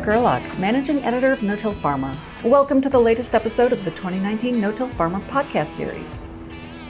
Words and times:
Julia 0.00 0.18
Gerlach, 0.18 0.58
Managing 0.58 1.04
Editor 1.04 1.30
of 1.30 1.42
No-Till 1.42 1.74
Farmer. 1.74 2.14
Welcome 2.42 2.80
to 2.80 2.88
the 2.88 2.98
latest 2.98 3.34
episode 3.34 3.70
of 3.70 3.84
the 3.84 3.90
2019 3.90 4.58
No-Till 4.58 4.88
Farmer 4.88 5.20
podcast 5.28 5.66
series. 5.66 6.18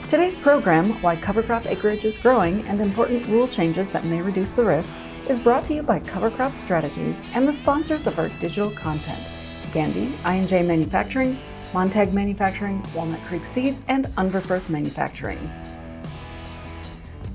Today's 0.07 0.37
program, 0.37 1.01
Why 1.01 1.17
Cover 1.17 1.43
Crop 1.43 1.65
Acreage 1.65 2.05
is 2.05 2.17
Growing 2.17 2.65
and 2.67 2.79
Important 2.79 3.27
Rule 3.27 3.49
Changes 3.49 3.89
That 3.91 4.05
May 4.05 4.21
Reduce 4.21 4.51
the 4.51 4.63
Risk, 4.63 4.93
is 5.27 5.41
brought 5.41 5.65
to 5.65 5.73
you 5.73 5.83
by 5.83 5.99
Cover 5.99 6.29
Crop 6.29 6.55
Strategies 6.55 7.23
and 7.33 7.45
the 7.45 7.53
sponsors 7.53 8.07
of 8.07 8.17
our 8.17 8.29
digital 8.39 8.71
content, 8.71 9.21
Gandy, 9.73 10.13
I&J 10.23 10.63
Manufacturing, 10.63 11.37
Montag 11.73 12.13
Manufacturing, 12.13 12.81
Walnut 12.93 13.23
Creek 13.25 13.45
Seeds, 13.45 13.83
and 13.89 14.05
Unverferth 14.17 14.69
Manufacturing. 14.69 15.51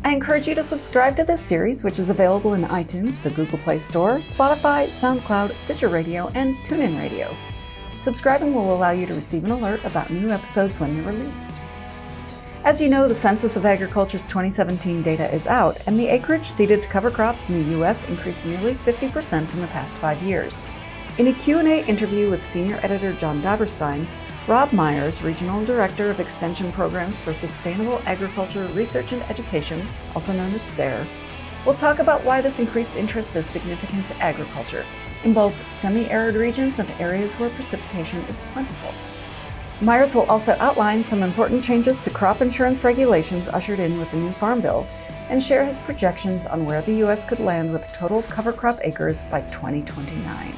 I 0.07 0.11
encourage 0.11 0.47
you 0.47 0.55
to 0.55 0.63
subscribe 0.63 1.17
to 1.17 1.25
this 1.25 1.41
series, 1.41 1.83
which 1.83 1.99
is 1.99 2.11
available 2.11 2.55
in 2.55 2.63
iTunes, 2.63 3.21
the 3.21 3.31
Google 3.31 3.59
Play 3.59 3.81
Store, 3.81 4.19
Spotify, 4.19 4.87
SoundCloud, 4.87 5.57
Stitcher 5.57 5.89
Radio, 5.89 6.29
and 6.37 6.55
TuneIn 6.59 6.97
Radio. 6.97 7.37
Subscribing 7.99 8.55
will 8.55 8.73
allow 8.73 8.93
you 8.93 9.05
to 9.07 9.15
receive 9.15 9.43
an 9.43 9.51
alert 9.51 9.85
about 9.85 10.11
new 10.11 10.31
episodes 10.31 10.79
when 10.79 10.95
they're 10.95 11.13
released. 11.13 11.57
As 12.63 12.81
you 12.81 12.89
know, 12.89 13.09
the 13.09 13.17
Census 13.17 13.57
of 13.57 13.67
Agriculture's 13.67 14.29
2017 14.29 15.03
data 15.03 15.29
is 15.35 15.49
out, 15.49 15.77
and 15.89 15.99
the 15.99 16.07
acreage 16.07 16.47
seeded 16.49 16.83
to 16.83 16.89
cover 16.89 17.11
crops 17.11 17.49
in 17.49 17.55
the 17.61 17.71
U.S. 17.73 18.05
increased 18.05 18.45
nearly 18.45 18.75
50% 18.75 19.55
in 19.55 19.61
the 19.61 19.67
past 19.67 19.97
five 19.97 20.23
years. 20.23 20.63
In 21.19 21.27
a 21.27 21.33
Q&A 21.33 21.85
interview 21.85 22.31
with 22.31 22.45
senior 22.45 22.79
editor 22.85 23.13
John 23.15 23.43
Dobberstein, 23.43 24.07
Rob 24.47 24.73
Myers, 24.73 25.23
Regional 25.23 25.65
Director 25.65 26.09
of 26.09 26.21
Extension 26.21 26.71
Programs 26.71 27.21
for 27.21 27.35
Sustainable 27.35 28.01
Agriculture 28.07 28.69
Research 28.69 29.11
and 29.11 29.25
Education, 29.25 29.89
also 30.15 30.33
known 30.33 30.55
as 30.55 30.63
SARE, 30.63 31.05
will 31.65 31.75
talk 31.75 31.99
about 31.99 32.25
why 32.25 32.41
this 32.41 32.61
increased 32.61 32.97
interest 32.97 33.35
is 33.35 33.45
significant 33.45 34.07
to 34.07 34.17
agriculture 34.23 34.85
in 35.25 35.35
both 35.35 35.69
semi 35.69 36.09
arid 36.11 36.37
regions 36.37 36.79
and 36.79 36.89
areas 37.01 37.35
where 37.35 37.51
precipitation 37.51 38.21
is 38.27 38.41
plentiful. 38.53 38.95
Myers 39.81 40.15
will 40.15 40.27
also 40.27 40.55
outline 40.61 41.03
some 41.03 41.25
important 41.25 41.65
changes 41.65 41.99
to 41.99 42.11
crop 42.11 42.41
insurance 42.41 42.85
regulations 42.85 43.49
ushered 43.49 43.81
in 43.81 43.99
with 43.99 44.13
the 44.13 44.17
new 44.17 44.31
Farm 44.31 44.61
Bill 44.61 44.87
and 45.29 45.43
share 45.43 45.65
his 45.65 45.81
projections 45.81 46.47
on 46.47 46.65
where 46.65 46.83
the 46.83 46.99
U.S. 46.99 47.25
could 47.25 47.41
land 47.41 47.73
with 47.73 47.93
total 47.93 48.23
cover 48.23 48.53
crop 48.53 48.79
acres 48.85 49.25
by 49.25 49.41
2029. 49.41 50.55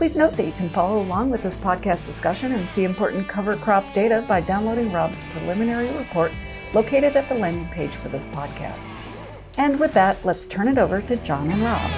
Please 0.00 0.16
note 0.16 0.32
that 0.38 0.46
you 0.46 0.52
can 0.52 0.70
follow 0.70 1.02
along 1.02 1.28
with 1.28 1.42
this 1.42 1.58
podcast 1.58 2.06
discussion 2.06 2.52
and 2.52 2.66
see 2.66 2.84
important 2.84 3.28
cover 3.28 3.54
crop 3.54 3.84
data 3.92 4.24
by 4.26 4.40
downloading 4.40 4.90
Rob's 4.90 5.22
preliminary 5.24 5.94
report 5.94 6.32
located 6.72 7.16
at 7.16 7.28
the 7.28 7.34
landing 7.34 7.68
page 7.68 7.94
for 7.94 8.08
this 8.08 8.26
podcast. 8.28 8.96
And 9.58 9.78
with 9.78 9.92
that, 9.92 10.16
let's 10.24 10.48
turn 10.48 10.68
it 10.68 10.78
over 10.78 11.02
to 11.02 11.16
John 11.16 11.50
and 11.50 11.60
Rob. 11.60 11.90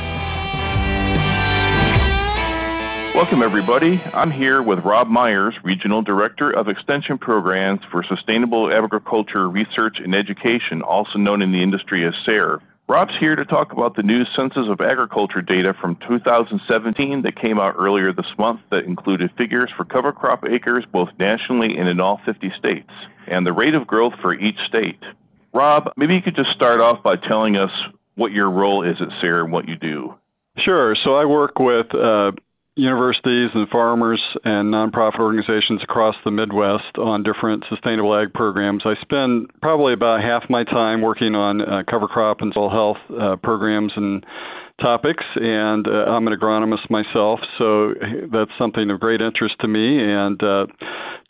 Welcome, 3.14 3.40
everybody. 3.40 4.00
I'm 4.12 4.32
here 4.32 4.64
with 4.64 4.80
Rob 4.80 5.06
Myers, 5.06 5.54
Regional 5.62 6.02
Director 6.02 6.50
of 6.50 6.66
Extension 6.66 7.18
Programs 7.18 7.82
for 7.92 8.02
Sustainable 8.02 8.68
Agriculture 8.72 9.48
Research 9.48 9.98
and 10.02 10.12
Education, 10.12 10.82
also 10.82 11.20
known 11.20 11.40
in 11.40 11.52
the 11.52 11.62
industry 11.62 12.04
as 12.04 12.14
SARE. 12.26 12.58
Rob's 12.88 13.14
here 13.18 13.36
to 13.36 13.44
talk 13.44 13.72
about 13.72 13.94
the 13.96 14.02
new 14.02 14.24
Census 14.36 14.68
of 14.68 14.80
Agriculture 14.80 15.40
data 15.40 15.72
from 15.80 15.96
2017 16.08 17.22
that 17.22 17.40
came 17.40 17.58
out 17.58 17.76
earlier 17.78 18.12
this 18.12 18.26
month 18.38 18.60
that 18.70 18.84
included 18.84 19.30
figures 19.38 19.70
for 19.76 19.84
cover 19.84 20.12
crop 20.12 20.44
acres 20.44 20.84
both 20.92 21.08
nationally 21.18 21.78
and 21.78 21.88
in 21.88 22.00
all 22.00 22.20
50 22.26 22.52
states, 22.58 22.90
and 23.28 23.46
the 23.46 23.52
rate 23.52 23.74
of 23.74 23.86
growth 23.86 24.14
for 24.20 24.34
each 24.34 24.58
state. 24.66 25.00
Rob, 25.54 25.92
maybe 25.96 26.14
you 26.14 26.22
could 26.22 26.36
just 26.36 26.50
start 26.50 26.80
off 26.80 27.02
by 27.02 27.16
telling 27.16 27.56
us 27.56 27.70
what 28.16 28.32
your 28.32 28.50
role 28.50 28.82
is 28.82 28.96
at 29.00 29.08
SARE 29.20 29.44
and 29.44 29.52
what 29.52 29.68
you 29.68 29.76
do. 29.76 30.14
Sure. 30.58 30.96
So 31.04 31.14
I 31.14 31.24
work 31.24 31.58
with 31.58 31.94
uh, 31.94 32.32
universities 32.74 33.50
and 33.54 33.68
farmers 33.68 34.22
and 34.44 34.72
nonprofit 34.72 35.20
organizations 35.20 35.82
across 35.82 36.14
the 36.24 36.30
Midwest 36.30 36.96
on 36.96 37.22
different 37.22 37.64
sustainable 37.68 38.16
ag 38.16 38.32
programs. 38.32 38.82
I 38.86 38.94
spend 39.02 39.50
probably 39.60 39.92
about 39.92 40.22
half 40.22 40.48
my 40.48 40.64
time 40.64 41.02
working 41.02 41.34
on 41.34 41.60
uh, 41.60 41.82
cover 41.88 42.08
crop 42.08 42.40
and 42.40 42.52
soil 42.54 42.70
health 42.70 42.96
uh, 43.10 43.36
programs 43.36 43.92
and 43.96 44.24
topics, 44.80 45.24
and 45.36 45.86
uh, 45.86 46.04
I'm 46.06 46.26
an 46.26 46.32
agronomist 46.32 46.88
myself, 46.88 47.40
so 47.58 47.94
that's 48.32 48.50
something 48.58 48.90
of 48.90 49.00
great 49.00 49.20
interest 49.20 49.56
to 49.60 49.68
me, 49.68 50.02
and 50.02 50.42
uh, 50.42 50.66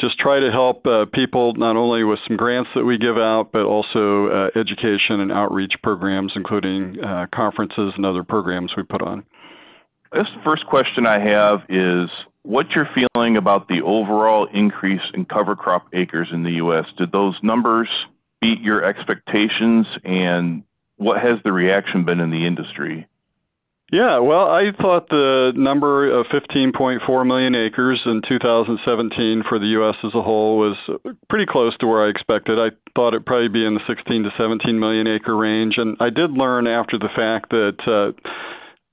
just 0.00 0.19
try 0.19 0.38
to 0.38 0.50
help 0.50 0.86
uh, 0.86 1.06
people 1.12 1.54
not 1.54 1.76
only 1.76 2.04
with 2.04 2.20
some 2.26 2.36
grants 2.36 2.70
that 2.76 2.84
we 2.84 2.98
give 2.98 3.19
out, 3.19 3.50
but 3.52 3.64
also 3.64 4.28
uh, 4.28 4.50
education 4.54 5.20
and 5.20 5.32
outreach 5.32 5.75
programs, 5.82 6.32
including 6.36 7.02
uh, 7.02 7.26
conferences 7.34 7.92
and 7.97 8.06
other 8.06 8.22
programs 8.22 8.72
we 8.76 8.84
put 8.84 9.02
on. 9.02 9.25
This 10.12 10.26
first 10.44 10.66
question 10.66 11.06
I 11.06 11.18
have 11.18 11.62
is 11.70 12.10
what 12.42 12.66
you're 12.74 12.88
feeling 12.94 13.36
about 13.36 13.68
the 13.68 13.80
overall 13.82 14.46
increase 14.52 15.00
in 15.14 15.24
cover 15.24 15.56
crop 15.56 15.86
acres 15.94 16.28
in 16.32 16.42
the 16.42 16.52
U.S. 16.52 16.84
Did 16.98 17.12
those 17.12 17.34
numbers 17.42 17.88
beat 18.40 18.60
your 18.60 18.84
expectations, 18.84 19.86
and 20.04 20.64
what 20.96 21.22
has 21.22 21.38
the 21.44 21.52
reaction 21.52 22.04
been 22.04 22.20
in 22.20 22.30
the 22.30 22.46
industry? 22.46 23.06
Yeah, 23.90 24.18
well, 24.18 24.48
I 24.48 24.72
thought 24.72 25.08
the 25.08 25.52
number 25.54 26.10
of 26.18 26.26
15.4 26.26 27.26
million 27.26 27.54
acres 27.54 28.00
in 28.06 28.22
2017 28.26 29.44
for 29.48 29.58
the 29.58 29.66
U.S. 29.66 29.96
as 30.02 30.14
a 30.14 30.22
whole 30.22 30.58
was 30.58 30.76
pretty 31.28 31.46
close 31.46 31.76
to 31.78 31.86
where 31.86 32.06
I 32.06 32.10
expected. 32.10 32.58
I 32.58 32.70
thought 32.96 33.14
it'd 33.14 33.26
probably 33.26 33.48
be 33.48 33.64
in 33.64 33.74
the 33.74 33.80
16 33.86 34.24
to 34.24 34.30
17 34.36 34.78
million 34.78 35.06
acre 35.06 35.36
range, 35.36 35.74
and 35.76 35.96
I 36.00 36.10
did 36.10 36.32
learn 36.32 36.66
after 36.66 36.98
the 36.98 37.08
fact 37.14 37.50
that. 37.50 37.78
Uh, 37.86 38.28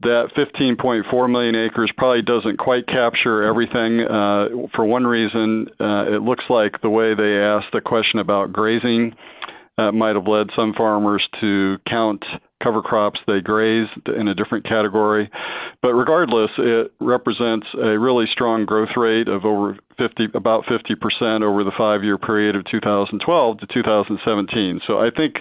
that 0.02 0.32
15.4 0.38 1.32
million 1.32 1.56
acres 1.56 1.92
probably 1.98 2.22
doesn't 2.22 2.58
quite 2.58 2.88
capture 2.88 3.44
everything. 3.44 4.02
Uh, 4.02 4.68
for 4.76 4.86
one 4.86 5.06
reason, 5.06 5.68
uh, 5.80 6.06
it 6.08 6.22
looks 6.22 6.46
like 6.50 6.82
the 6.82 6.90
way 6.90 7.16
they 7.16 7.38
asked 7.38 7.74
the 7.74 7.82
question 7.82 8.20
about 8.20 8.54
grazing 8.54 9.14
uh, 9.80 9.92
might 9.92 10.16
have 10.16 10.28
led 10.28 10.48
some 10.58 10.74
farmers 10.74 11.26
to 11.42 11.78
count 11.90 12.24
cover 12.62 12.82
crops 12.82 13.20
they 13.26 13.40
grazed 13.40 14.10
in 14.10 14.28
a 14.28 14.36
different 14.36 14.68
category. 14.68 15.30
But 15.82 15.94
regardless, 15.94 16.52
it 16.58 16.92
represents 17.00 17.68
a 17.82 17.98
really 17.98 18.26
strong 18.34 18.66
growth 18.66 18.98
rate 18.98 19.30
of 19.30 19.46
over 19.46 19.78
50, 19.98 20.28
about 20.34 20.66
50% 20.66 21.42
over 21.44 21.64
the 21.64 21.72
five 21.78 22.04
year 22.04 22.18
period 22.18 22.58
of 22.58 22.66
2012 22.70 23.60
to 23.60 23.68
2017. 23.68 24.82
So 24.86 25.00
I 25.00 25.10
think, 25.16 25.36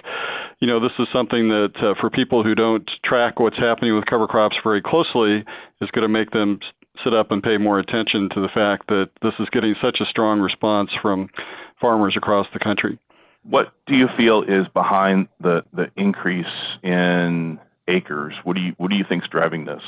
you 0.59 0.67
know, 0.67 0.79
this 0.79 0.95
is 0.97 1.07
something 1.11 1.49
that 1.49 1.73
uh, 1.81 1.99
for 1.99 2.09
people 2.09 2.43
who 2.43 2.55
don't 2.55 2.89
track 3.03 3.39
what's 3.39 3.57
happening 3.57 3.95
with 3.95 4.05
cover 4.05 4.27
crops 4.27 4.55
very 4.63 4.81
closely 4.81 5.43
is 5.81 5.91
going 5.91 6.03
to 6.03 6.07
make 6.07 6.31
them 6.31 6.59
sit 7.03 7.13
up 7.13 7.31
and 7.31 7.43
pay 7.43 7.57
more 7.57 7.79
attention 7.79 8.29
to 8.33 8.41
the 8.41 8.49
fact 8.53 8.87
that 8.87 9.09
this 9.21 9.33
is 9.39 9.47
getting 9.51 9.75
such 9.81 9.97
a 10.01 10.05
strong 10.05 10.39
response 10.39 10.89
from 11.01 11.29
farmers 11.81 12.15
across 12.17 12.47
the 12.53 12.59
country. 12.59 12.97
What 13.43 13.71
do 13.87 13.95
you 13.95 14.07
feel 14.17 14.43
is 14.43 14.67
behind 14.73 15.27
the, 15.39 15.63
the 15.73 15.91
increase 15.95 16.45
in 16.83 17.59
acres? 17.87 18.33
What 18.43 18.55
do 18.55 18.61
you 18.61 18.73
what 18.77 18.89
do 18.89 18.95
you 18.95 19.05
think's 19.07 19.27
driving 19.27 19.65
this? 19.65 19.81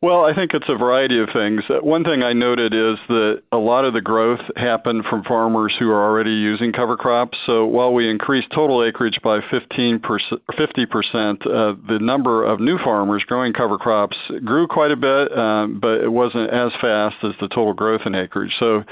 Well, 0.00 0.24
I 0.24 0.32
think 0.32 0.54
it's 0.54 0.68
a 0.68 0.76
variety 0.76 1.18
of 1.18 1.28
things. 1.34 1.62
Uh, 1.68 1.80
one 1.82 2.04
thing 2.04 2.22
I 2.22 2.32
noted 2.32 2.72
is 2.72 2.98
that 3.08 3.42
a 3.50 3.58
lot 3.58 3.84
of 3.84 3.94
the 3.94 4.00
growth 4.00 4.38
happened 4.54 5.04
from 5.10 5.24
farmers 5.24 5.74
who 5.76 5.90
are 5.90 6.04
already 6.04 6.30
using 6.30 6.72
cover 6.72 6.96
crops. 6.96 7.36
So 7.46 7.66
while 7.66 7.92
we 7.92 8.08
increased 8.08 8.46
total 8.54 8.86
acreage 8.86 9.18
by 9.24 9.40
15 9.50 9.98
50%, 9.98 10.38
uh, 10.54 11.74
the 11.88 11.98
number 12.00 12.44
of 12.44 12.60
new 12.60 12.78
farmers 12.78 13.24
growing 13.24 13.52
cover 13.52 13.76
crops 13.76 14.16
grew 14.44 14.68
quite 14.68 14.92
a 14.92 14.96
bit, 14.96 15.36
um, 15.36 15.80
but 15.80 16.00
it 16.00 16.12
wasn't 16.12 16.48
as 16.48 16.70
fast 16.80 17.16
as 17.24 17.32
the 17.40 17.48
total 17.48 17.74
growth 17.74 18.02
in 18.06 18.14
acreage. 18.14 18.54
So, 18.60 18.84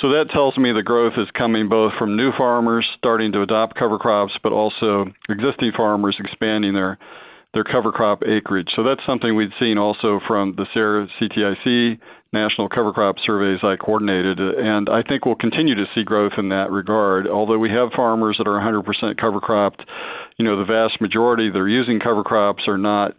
so 0.00 0.08
that 0.12 0.30
tells 0.32 0.56
me 0.56 0.72
the 0.72 0.82
growth 0.82 1.18
is 1.18 1.28
coming 1.36 1.68
both 1.68 1.92
from 1.98 2.16
new 2.16 2.32
farmers 2.32 2.88
starting 2.96 3.32
to 3.32 3.42
adopt 3.42 3.76
cover 3.78 3.98
crops, 3.98 4.32
but 4.42 4.52
also 4.52 5.12
existing 5.28 5.72
farmers 5.76 6.16
expanding 6.18 6.72
their 6.72 6.96
their 7.54 7.64
cover 7.64 7.92
crop 7.92 8.22
acreage. 8.26 8.68
So 8.76 8.82
that's 8.82 9.00
something 9.06 9.34
we'd 9.34 9.52
seen 9.60 9.78
also 9.78 10.20
from 10.26 10.54
the 10.56 10.66
SARE 10.74 11.08
CTIC 11.20 11.98
national 12.32 12.68
cover 12.68 12.92
crop 12.92 13.16
surveys 13.24 13.60
I 13.62 13.76
coordinated, 13.76 14.38
and 14.38 14.88
I 14.88 15.02
think 15.02 15.24
we'll 15.24 15.36
continue 15.36 15.74
to 15.74 15.86
see 15.94 16.02
growth 16.02 16.32
in 16.36 16.50
that 16.50 16.70
regard. 16.70 17.26
Although 17.26 17.58
we 17.58 17.70
have 17.70 17.92
farmers 17.92 18.36
that 18.38 18.46
are 18.46 18.60
100% 18.60 19.16
cover 19.16 19.40
cropped, 19.40 19.82
you 20.36 20.44
know, 20.44 20.58
the 20.58 20.64
vast 20.64 21.00
majority 21.00 21.50
that 21.50 21.58
are 21.58 21.68
using 21.68 21.98
cover 21.98 22.22
crops 22.22 22.64
are 22.68 22.78
not 22.78 23.16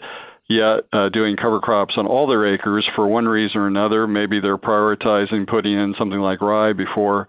yet 0.50 0.86
uh, 0.94 1.10
doing 1.10 1.36
cover 1.36 1.60
crops 1.60 1.96
on 1.98 2.08
all 2.08 2.28
their 2.28 2.54
acres 2.54 2.88
for 2.96 3.08
one 3.08 3.26
reason 3.26 3.60
or 3.60 3.68
another. 3.68 4.08
Maybe 4.08 4.40
they're 4.40 4.58
prioritizing 4.58 5.48
putting 5.48 5.74
in 5.74 5.96
something 6.00 6.20
like 6.20 6.42
rye 6.42 6.74
before 6.74 7.28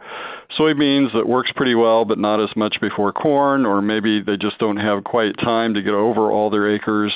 soybeans 0.58 1.12
that 1.14 1.26
works 1.26 1.50
pretty 1.54 1.74
well, 1.74 2.04
but 2.04 2.18
not 2.18 2.42
as 2.42 2.54
much 2.56 2.76
before 2.80 3.12
corn, 3.12 3.66
or 3.66 3.82
maybe 3.82 4.22
they 4.22 4.36
just 4.36 4.58
don't 4.58 4.76
have 4.76 5.04
quite 5.04 5.36
time 5.38 5.74
to 5.74 5.82
get 5.82 5.94
over 5.94 6.30
all 6.30 6.50
their 6.50 6.74
acres 6.74 7.12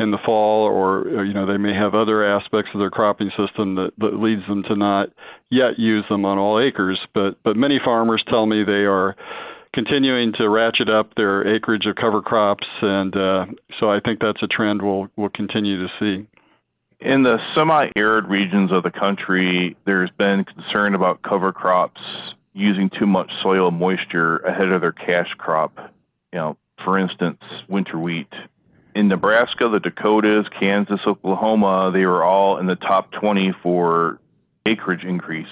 in 0.00 0.12
the 0.12 0.18
fall, 0.24 0.64
or 0.64 1.24
you 1.24 1.34
know 1.34 1.44
they 1.44 1.56
may 1.56 1.74
have 1.74 1.94
other 1.94 2.24
aspects 2.24 2.70
of 2.72 2.80
their 2.80 2.90
cropping 2.90 3.30
system 3.30 3.74
that, 3.74 3.90
that 3.98 4.14
leads 4.14 4.46
them 4.46 4.62
to 4.62 4.76
not 4.76 5.08
yet 5.50 5.78
use 5.78 6.04
them 6.08 6.24
on 6.24 6.38
all 6.38 6.60
acres. 6.60 6.98
But 7.14 7.42
but 7.42 7.56
many 7.56 7.80
farmers 7.84 8.22
tell 8.28 8.46
me 8.46 8.62
they 8.64 8.86
are 8.86 9.16
continuing 9.72 10.32
to 10.34 10.48
ratchet 10.48 10.88
up 10.88 11.14
their 11.14 11.46
acreage 11.54 11.86
of 11.86 11.96
cover 11.96 12.22
crops, 12.22 12.66
and 12.82 13.16
uh, 13.16 13.46
so 13.78 13.90
I 13.90 14.00
think 14.00 14.20
that's 14.20 14.42
a 14.42 14.46
trend 14.46 14.82
we'll 14.82 15.08
we'll 15.16 15.28
continue 15.28 15.86
to 15.86 15.88
see. 16.00 16.26
In 17.00 17.22
the 17.22 17.38
semi 17.54 17.90
arid 17.96 18.26
regions 18.26 18.72
of 18.72 18.82
the 18.82 18.90
country, 18.90 19.76
there's 19.86 20.10
been 20.18 20.44
concern 20.44 20.94
about 20.94 21.22
cover 21.22 21.52
crops 21.52 22.00
using 22.54 22.90
too 22.90 23.06
much 23.06 23.30
soil 23.42 23.70
moisture 23.70 24.38
ahead 24.38 24.68
of 24.72 24.80
their 24.80 24.92
cash 24.92 25.28
crop. 25.38 25.78
You 26.32 26.38
know, 26.38 26.56
for 26.84 26.98
instance, 26.98 27.40
winter 27.68 27.98
wheat. 27.98 28.32
In 28.94 29.06
Nebraska, 29.06 29.68
the 29.68 29.78
Dakotas, 29.78 30.46
Kansas, 30.60 31.00
Oklahoma, 31.06 31.92
they 31.92 32.04
were 32.04 32.24
all 32.24 32.58
in 32.58 32.66
the 32.66 32.74
top 32.74 33.12
20 33.12 33.54
for 33.62 34.18
acreage 34.66 35.04
increase. 35.04 35.46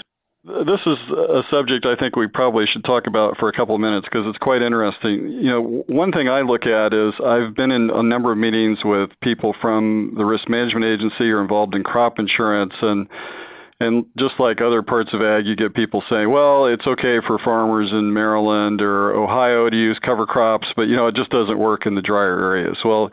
This 0.47 0.79
is 0.87 0.99
a 1.11 1.43
subject 1.51 1.87
I 1.87 1.97
think 1.97 2.15
we 2.15 2.29
probably 2.29 2.67
should 2.73 2.85
talk 2.85 3.09
about 3.09 3.37
for 3.37 3.49
a 3.49 3.53
couple 3.53 3.75
of 3.75 3.81
minutes 3.81 4.07
because 4.09 4.27
it's 4.29 4.39
quite 4.39 4.63
interesting. 4.63 5.43
You 5.43 5.51
know, 5.51 5.85
one 5.89 6.13
thing 6.13 6.29
I 6.29 6.43
look 6.43 6.67
at 6.67 6.95
is 6.95 7.15
I've 7.19 7.57
been 7.57 7.73
in 7.73 7.91
a 7.91 8.03
number 8.03 8.31
of 8.31 8.39
meetings 8.39 8.79
with 8.85 9.11
people 9.21 9.57
from 9.61 10.15
the 10.17 10.25
risk 10.25 10.49
management 10.49 10.87
agency 10.87 11.33
or 11.33 11.41
involved 11.43 11.75
in 11.75 11.83
crop 11.83 12.21
insurance 12.21 12.75
and 12.81 13.09
and 13.81 14.07
just 14.17 14.35
like 14.39 14.61
other 14.61 14.83
parts 14.83 15.11
of 15.13 15.21
ag, 15.21 15.45
you 15.47 15.55
get 15.55 15.75
people 15.75 16.03
saying, 16.09 16.31
well, 16.31 16.67
it's 16.67 16.87
okay 16.87 17.19
for 17.27 17.39
farmers 17.45 17.91
in 17.93 18.15
Maryland 18.15 18.81
or 18.81 19.15
Ohio 19.15 19.69
to 19.69 19.77
use 19.77 19.99
cover 20.03 20.27
crops, 20.27 20.67
but 20.77 20.85
you 20.85 20.97
know, 20.97 21.09
it 21.09 21.15
just 21.15 21.31
doesn't 21.31 21.59
work 21.59 21.87
in 21.87 21.95
the 21.95 22.01
drier 22.01 22.41
areas. 22.41 22.79
Well, 22.85 23.11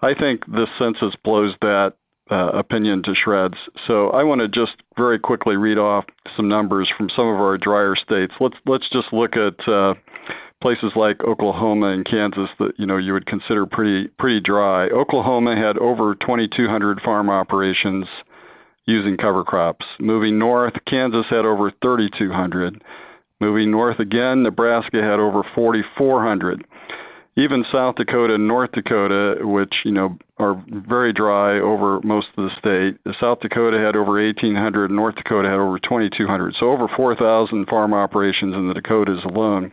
I 0.00 0.14
think 0.14 0.46
this 0.46 0.68
census 0.78 1.14
blows 1.22 1.54
that 1.60 1.94
uh, 2.30 2.50
opinion 2.54 3.02
to 3.02 3.14
shreds. 3.14 3.56
So 3.86 4.10
I 4.10 4.22
want 4.22 4.40
to 4.40 4.48
just 4.48 4.72
very 4.96 5.18
quickly 5.18 5.56
read 5.56 5.78
off 5.78 6.04
some 6.36 6.48
numbers 6.48 6.90
from 6.96 7.08
some 7.16 7.26
of 7.26 7.36
our 7.36 7.58
drier 7.58 7.94
states. 7.96 8.32
Let's 8.40 8.56
let's 8.66 8.88
just 8.90 9.12
look 9.12 9.36
at 9.36 9.68
uh, 9.68 9.94
places 10.62 10.92
like 10.96 11.22
Oklahoma 11.22 11.92
and 11.92 12.04
Kansas 12.04 12.48
that 12.58 12.72
you 12.78 12.86
know 12.86 12.96
you 12.96 13.12
would 13.12 13.26
consider 13.26 13.66
pretty 13.66 14.08
pretty 14.18 14.40
dry. 14.40 14.88
Oklahoma 14.88 15.56
had 15.56 15.78
over 15.78 16.14
2,200 16.14 17.00
farm 17.02 17.30
operations 17.30 18.06
using 18.86 19.16
cover 19.16 19.44
crops. 19.44 19.84
Moving 19.98 20.38
north, 20.38 20.74
Kansas 20.88 21.26
had 21.28 21.44
over 21.44 21.72
3,200. 21.82 22.82
Moving 23.40 23.70
north 23.70 23.98
again, 23.98 24.42
Nebraska 24.42 25.02
had 25.02 25.20
over 25.20 25.42
4,400 25.54 26.64
even 27.36 27.64
South 27.70 27.96
Dakota 27.96 28.34
and 28.34 28.48
North 28.48 28.72
Dakota, 28.72 29.36
which 29.40 29.74
you 29.84 29.92
know 29.92 30.16
are 30.38 30.62
very 30.68 31.12
dry 31.12 31.60
over 31.60 32.00
most 32.02 32.28
of 32.36 32.48
the 32.48 32.50
state. 32.58 33.14
South 33.20 33.40
Dakota 33.40 33.78
had 33.78 33.96
over 33.96 34.12
1,800, 34.12 34.90
North 34.90 35.16
Dakota 35.16 35.48
had 35.48 35.58
over 35.58 35.78
2,200, 35.78 36.54
so 36.58 36.70
over 36.70 36.88
4,000 36.96 37.66
farm 37.66 37.92
operations 37.92 38.54
in 38.54 38.68
the 38.68 38.74
Dakotas 38.74 39.24
alone. 39.24 39.72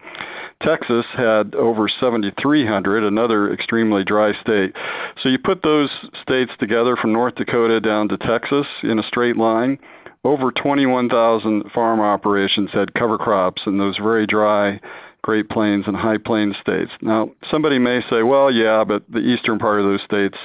Texas 0.62 1.06
had 1.18 1.56
over 1.56 1.90
7,300, 2.00 3.04
another 3.04 3.52
extremely 3.52 4.04
dry 4.04 4.32
state. 4.42 4.74
So 5.22 5.30
you 5.30 5.38
put 5.38 5.62
those 5.62 5.90
states 6.22 6.52
together 6.60 6.96
from 7.02 7.12
North 7.12 7.36
Dakota 7.36 7.82
down 7.82 8.08
to 8.10 8.18
Texas 8.18 8.66
in 8.84 9.00
a 9.00 9.04
straight 9.04 9.36
line. 9.36 9.80
Over 10.24 10.52
21,000 10.52 11.72
farm 11.76 12.00
operations 12.00 12.70
had 12.72 12.94
cover 12.94 13.18
crops 13.18 13.62
in 13.66 13.78
those 13.78 13.98
very 13.98 14.26
dry 14.26 14.80
Great 15.24 15.50
Plains 15.50 15.86
and 15.88 15.96
High 15.96 16.18
Plains 16.24 16.56
states. 16.62 16.92
Now, 17.02 17.32
somebody 17.50 17.80
may 17.80 18.02
say, 18.10 18.24
well, 18.24 18.52
yeah, 18.52 18.84
but 18.88 19.04
the 19.10 19.20
eastern 19.20 19.58
part 19.58 19.80
of 19.80 19.86
those 19.86 20.02
states 20.06 20.38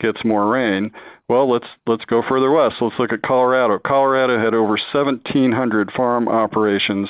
gets 0.00 0.18
more 0.24 0.50
rain. 0.50 0.90
Well, 1.28 1.50
let's 1.50 1.66
let's 1.86 2.04
go 2.04 2.22
further 2.28 2.50
west. 2.50 2.74
Let's 2.80 2.94
look 2.98 3.12
at 3.12 3.22
Colorado. 3.22 3.78
Colorado 3.84 4.38
had 4.38 4.54
over 4.54 4.76
1,700 4.92 5.90
farm 5.96 6.28
operations 6.28 7.08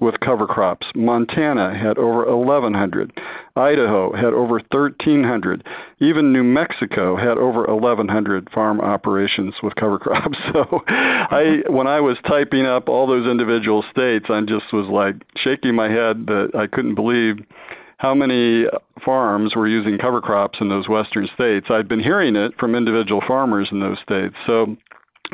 with 0.00 0.14
cover 0.20 0.46
crops. 0.46 0.86
Montana 0.94 1.76
had 1.76 1.98
over 1.98 2.24
1,100. 2.34 3.12
Idaho 3.56 4.14
had 4.14 4.34
over 4.34 4.60
1,300. 4.70 5.64
Even 6.00 6.32
New 6.32 6.44
Mexico 6.44 7.16
had 7.16 7.38
over 7.38 7.64
1,100 7.66 8.50
farm 8.54 8.80
operations 8.80 9.54
with 9.62 9.74
cover 9.76 9.98
crops. 10.06 10.36
So, 10.52 10.82
I 10.86 11.62
when 11.68 11.86
I 11.86 12.00
was 12.00 12.16
typing 12.26 12.66
up 12.66 12.88
all 12.88 13.06
those 13.06 13.26
individual 13.26 13.84
states, 13.90 14.26
I 14.28 14.40
just 14.40 14.72
was 14.72 14.88
like 14.90 15.16
shaking 15.42 15.74
my 15.74 15.88
head 15.88 16.26
that 16.26 16.50
I 16.54 16.66
couldn't 16.66 16.94
believe 16.94 17.38
how 17.98 18.14
many 18.14 18.66
farms 19.04 19.56
were 19.56 19.66
using 19.66 19.98
cover 19.98 20.20
crops 20.20 20.58
in 20.60 20.68
those 20.68 20.88
western 20.88 21.28
states. 21.34 21.66
I'd 21.70 21.88
been 21.88 22.02
hearing 22.02 22.36
it 22.36 22.52
from 22.58 22.74
individual 22.74 23.22
farmers 23.26 23.68
in 23.72 23.80
those 23.80 23.98
states. 24.02 24.34
So 24.46 24.76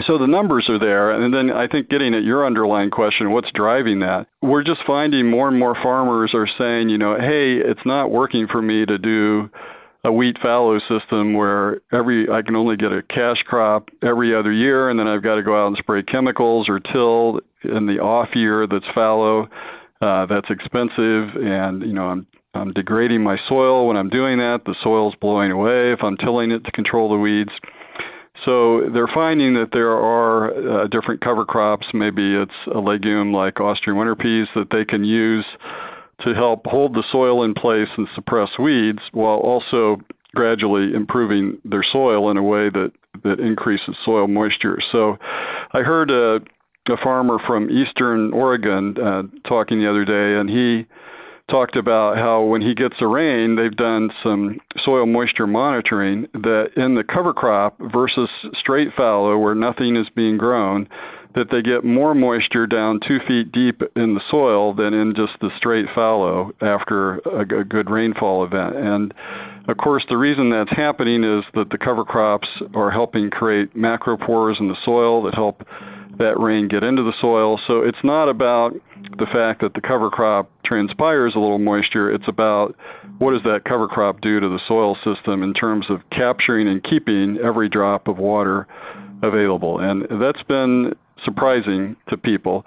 so 0.07 0.19
the 0.19 0.27
numbers 0.27 0.69
are 0.69 0.79
there. 0.79 1.11
And 1.11 1.33
then 1.33 1.51
I 1.51 1.67
think 1.69 1.89
getting 1.89 2.15
at 2.15 2.23
your 2.23 2.47
underlying 2.47 2.91
question, 2.91 3.31
what's 3.31 3.51
driving 3.55 4.01
that? 4.01 4.27
We're 4.41 4.65
just 4.65 4.81
finding 4.87 5.31
more 5.31 5.49
and 5.49 5.59
more 5.59 5.75
farmers 5.83 6.33
are 6.35 6.49
saying, 6.59 6.89
you 6.89 6.99
know, 6.99 7.17
hey, 7.19 7.57
it's 7.59 7.85
not 7.85 8.11
working 8.11 8.49
for 8.51 8.61
me 8.61 8.85
to 8.87 8.99
do 8.99 9.51
a 10.05 10.13
wheat 10.13 10.37
fallow 10.43 10.79
system 10.89 11.35
where 11.35 11.81
every 11.93 12.29
I 12.29 12.43
can 12.43 12.57
only 12.57 12.77
get 12.77 12.93
a 12.93 13.03
cash 13.03 13.41
crop 13.47 13.89
every 14.03 14.35
other 14.35 14.53
year 14.53 14.89
and 14.89 14.99
then 14.99 15.07
I've 15.07 15.23
got 15.23 15.37
to 15.37 15.43
go 15.43 15.63
out 15.63 15.69
and 15.69 15.77
spray 15.77 16.03
chemicals 16.03 16.69
or 16.69 16.81
till 16.81 17.41
in 17.63 17.87
the 17.87 18.01
off 18.01 18.31
year 18.35 18.67
that's 18.67 18.85
fallow. 18.95 19.49
Uh, 20.01 20.27
that's 20.27 20.51
expensive 20.51 21.37
and 21.37 21.83
you 21.83 21.93
know 21.93 22.09
I'm 22.09 22.27
I'm 22.55 22.73
degrading 22.73 23.23
my 23.23 23.39
soil 23.49 23.87
when 23.87 23.97
I'm 23.97 24.11
doing 24.11 24.39
that. 24.39 24.63
The 24.67 24.75
soil's 24.83 25.15
blowing 25.21 25.53
away 25.53 25.93
if 25.93 26.01
I'm 26.03 26.17
tilling 26.17 26.51
it 26.51 26.65
to 26.65 26.73
control 26.73 27.09
the 27.09 27.17
weeds. 27.17 27.53
So 28.45 28.89
they're 28.93 29.11
finding 29.15 29.55
that 29.55 29.71
there 29.73 29.93
are 29.93 30.83
uh, 30.83 30.87
different 30.89 31.21
cover 31.21 31.45
crops. 31.45 31.87
Maybe 31.95 32.35
it's 32.35 32.53
a 32.75 32.79
legume 32.79 33.33
like 33.33 33.61
Austrian 33.61 33.99
winter 33.99 34.17
peas 34.17 34.49
that 34.55 34.69
they 34.71 34.85
can 34.85 35.05
use 35.05 35.47
to 36.25 36.35
help 36.35 36.67
hold 36.67 36.95
the 36.95 37.05
soil 37.11 37.45
in 37.45 37.55
place 37.55 37.89
and 37.97 38.09
suppress 38.15 38.49
weeds 38.59 39.01
while 39.13 39.39
also 39.39 40.01
gradually 40.35 40.95
improving 40.95 41.59
their 41.65 41.85
soil 41.93 42.31
in 42.31 42.37
a 42.37 42.43
way 42.43 42.71
that, 42.71 42.93
that 43.23 43.39
increases 43.39 43.95
soil 44.05 44.27
moisture. 44.27 44.79
So 44.91 45.19
I 45.73 45.81
heard 45.81 46.11
a, 46.11 46.37
a 46.89 46.97
farmer 47.03 47.39
from 47.47 47.71
eastern 47.71 48.33
Oregon 48.33 48.97
uh, 48.99 49.23
talking 49.49 49.81
the 49.81 49.91
other 49.91 50.05
day, 50.05 50.41
and 50.41 50.49
he 50.49 50.87
talked 51.53 51.77
about 51.77 52.17
how 52.17 52.43
when 52.43 52.63
he 52.63 52.75
gets 52.75 52.95
the 52.99 53.07
rain, 53.07 53.57
they've 53.57 53.77
done 53.77 54.11
some 54.23 54.59
soil 54.85 55.05
moisture 55.05 55.47
monitoring 55.47 56.27
that 56.33 56.71
in 56.77 56.95
the 56.95 57.05
cover 57.05 57.35
crop 57.35 57.77
versus 57.79 58.31
straight 58.59 58.89
fallow 58.97 59.37
where 59.37 59.55
nothing 59.55 59.97
is 59.97 60.09
being 60.17 60.39
grown, 60.39 60.89
that 61.35 61.51
they 61.51 61.61
get 61.61 61.85
more 61.85 62.15
moisture 62.15 62.67
down 62.67 63.01
two 63.07 63.19
feet 63.29 63.53
deep 63.53 63.83
in 63.97 64.15
the 64.15 64.21
soil 64.31 64.75
than 64.75 64.95
in 64.95 65.15
just 65.15 65.33
the 65.41 65.51
straight 65.59 65.87
fallow 65.95 66.53
after 66.63 67.19
a, 67.19 67.41
a 67.61 67.65
good 67.65 67.91
rainfall 67.91 68.45
event. 68.45 68.75
And 68.77 69.15
of 69.69 69.77
course, 69.77 70.05
the 70.09 70.17
reason 70.17 70.51
that's 70.51 70.73
happening 70.75 71.23
is 71.23 71.45
that 71.55 71.69
the 71.71 71.79
cover 71.79 72.05
crops 72.05 72.49
are 72.75 72.91
helping 72.91 73.31
create 73.31 73.75
macropores 73.77 74.59
in 74.59 74.69
the 74.69 74.77
soil 74.85 75.23
that 75.25 75.35
help 75.35 75.63
that 76.23 76.39
rain 76.39 76.69
get 76.69 76.85
into 76.85 77.03
the 77.03 77.13
soil. 77.21 77.61
So 77.67 77.83
it's 77.83 78.03
not 78.03 78.29
about 78.29 78.75
the 79.19 79.27
fact 79.27 79.61
that 79.63 79.75
the 79.75 79.81
cover 79.81 80.11
crop 80.11 80.51
transpires 80.65 81.35
a 81.35 81.39
little 81.39 81.59
moisture. 81.59 82.11
It's 82.11 82.29
about 82.29 82.77
what 83.19 83.33
does 83.33 83.43
that 83.43 83.65
cover 83.65 83.89
crop 83.89 84.21
do 84.21 84.41
to 84.41 84.49
the 84.49 84.61
soil 84.67 84.97
system 85.05 85.43
in 85.43 85.53
terms 85.53 85.87
of 85.91 86.01
capturing 86.11 86.69
and 86.69 86.83
keeping 86.83 87.39
every 87.43 87.69
drop 87.69 88.09
of 88.09 88.19
water 88.19 88.67
available. 89.23 89.79
And 89.79 90.07
that's 90.23 90.43
been 90.45 90.95
surprising 91.25 91.97
to 92.09 92.17
people. 92.17 92.65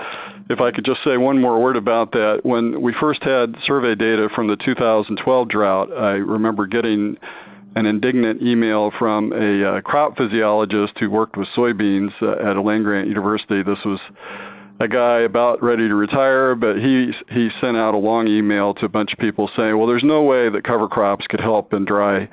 If 0.50 0.62
I 0.62 0.72
could 0.72 0.86
just 0.86 1.00
say 1.04 1.18
one 1.18 1.42
more 1.42 1.62
word 1.62 1.76
about 1.76 2.12
that, 2.12 2.42
when 2.44 2.82
we 2.82 2.94
first 3.00 3.24
had 3.24 3.56
survey 3.66 3.96
data 3.96 4.30
from 4.34 4.48
the 4.48 4.56
2012 4.56 5.50
drought, 5.50 5.92
I 5.92 6.14
remember 6.14 6.68
getting 6.68 7.18
an 7.75 7.86
indignant 7.86 8.41
email 8.41 8.91
from 8.98 9.34
a 9.34 9.77
uh, 9.77 9.82
crop 9.82 10.17
physiologist 10.17 10.94
who 11.00 11.10
worked 11.10 11.36
with 11.38 11.48
soybeans 11.58 12.12
uh, 12.22 12.50
at 12.50 12.55
a 12.55 12.62
land 12.62 12.86
grant 12.86 13.08
university. 13.08 13.63
This 13.63 13.79
was 13.86 14.00
a 14.79 14.88
guy 14.88 15.22
about 15.22 15.63
ready 15.63 15.88
to 15.88 15.96
retire, 15.96 16.55
but 16.55 16.77
he 16.77 17.12
he 17.32 17.50
sent 17.62 17.77
out 17.77 17.94
a 17.94 17.98
long 17.98 18.27
email 18.27 18.74
to 18.75 18.86
a 18.86 18.89
bunch 18.89 19.12
of 19.13 19.20
people 19.20 19.50
saying, 19.58 19.77
"Well, 19.77 19.88
there's 19.88 20.03
no 20.03 20.24
way 20.24 20.50
that 20.50 20.63
cover 20.63 20.88
crops 20.88 21.25
could 21.27 21.41
help 21.41 21.74
in 21.74 21.86
dry 21.86 22.29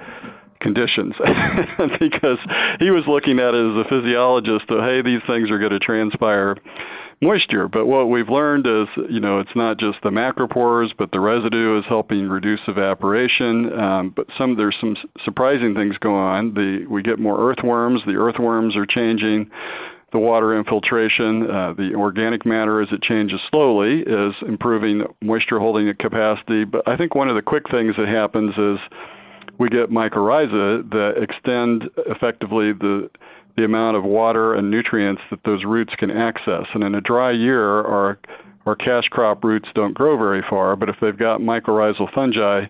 conditions," 0.60 1.14
because 2.00 2.38
he 2.80 2.90
was 2.90 3.04
looking 3.06 3.38
at 3.38 3.54
it 3.54 3.62
as 3.62 3.86
a 3.86 3.88
physiologist. 3.88 4.64
So, 4.68 4.80
hey, 4.80 5.02
these 5.02 5.22
things 5.26 5.50
are 5.50 5.58
going 5.58 5.72
to 5.72 5.80
transpire 5.80 6.56
moisture. 7.22 7.68
But 7.68 7.86
what 7.86 8.10
we've 8.10 8.28
learned 8.28 8.66
is, 8.66 8.88
you 9.08 9.20
know, 9.20 9.38
it's 9.38 9.54
not 9.54 9.78
just 9.78 9.98
the 10.02 10.10
macropores, 10.10 10.88
but 10.98 11.12
the 11.12 11.20
residue 11.20 11.78
is 11.78 11.84
helping 11.88 12.28
reduce 12.28 12.60
evaporation. 12.66 13.72
Um, 13.72 14.10
but 14.10 14.26
some 14.36 14.56
there's 14.56 14.76
some 14.80 14.96
surprising 15.24 15.74
things 15.74 15.96
going 15.98 16.16
on. 16.16 16.54
The 16.54 16.86
we 16.90 17.02
get 17.02 17.18
more 17.18 17.50
earthworms. 17.50 18.00
The 18.04 18.16
earthworms 18.16 18.76
are 18.76 18.86
changing 18.86 19.50
the 20.12 20.18
water 20.18 20.58
infiltration. 20.58 21.48
Uh, 21.48 21.72
the 21.72 21.94
organic 21.94 22.44
matter, 22.44 22.82
as 22.82 22.88
it 22.92 23.02
changes 23.02 23.40
slowly, 23.50 24.00
is 24.00 24.34
improving 24.46 25.04
moisture 25.22 25.58
holding 25.58 25.90
capacity. 25.98 26.64
But 26.64 26.86
I 26.86 26.96
think 26.96 27.14
one 27.14 27.30
of 27.30 27.36
the 27.36 27.42
quick 27.42 27.70
things 27.70 27.94
that 27.96 28.08
happens 28.08 28.52
is 28.58 28.78
we 29.58 29.68
get 29.68 29.90
mycorrhiza 29.90 30.90
that 30.90 31.22
extend 31.22 31.88
effectively 32.06 32.72
the 32.72 33.10
the 33.56 33.64
amount 33.64 33.96
of 33.96 34.04
water 34.04 34.54
and 34.54 34.70
nutrients 34.70 35.22
that 35.30 35.40
those 35.44 35.64
roots 35.64 35.92
can 35.98 36.10
access. 36.10 36.64
And 36.74 36.82
in 36.82 36.94
a 36.94 37.00
dry 37.00 37.32
year, 37.32 37.80
our 37.82 38.18
our 38.64 38.76
cash 38.76 39.04
crop 39.10 39.42
roots 39.42 39.68
don't 39.74 39.92
grow 39.92 40.16
very 40.16 40.42
far, 40.48 40.76
but 40.76 40.88
if 40.88 40.94
they've 41.00 41.18
got 41.18 41.40
mycorrhizal 41.40 42.12
fungi 42.14 42.66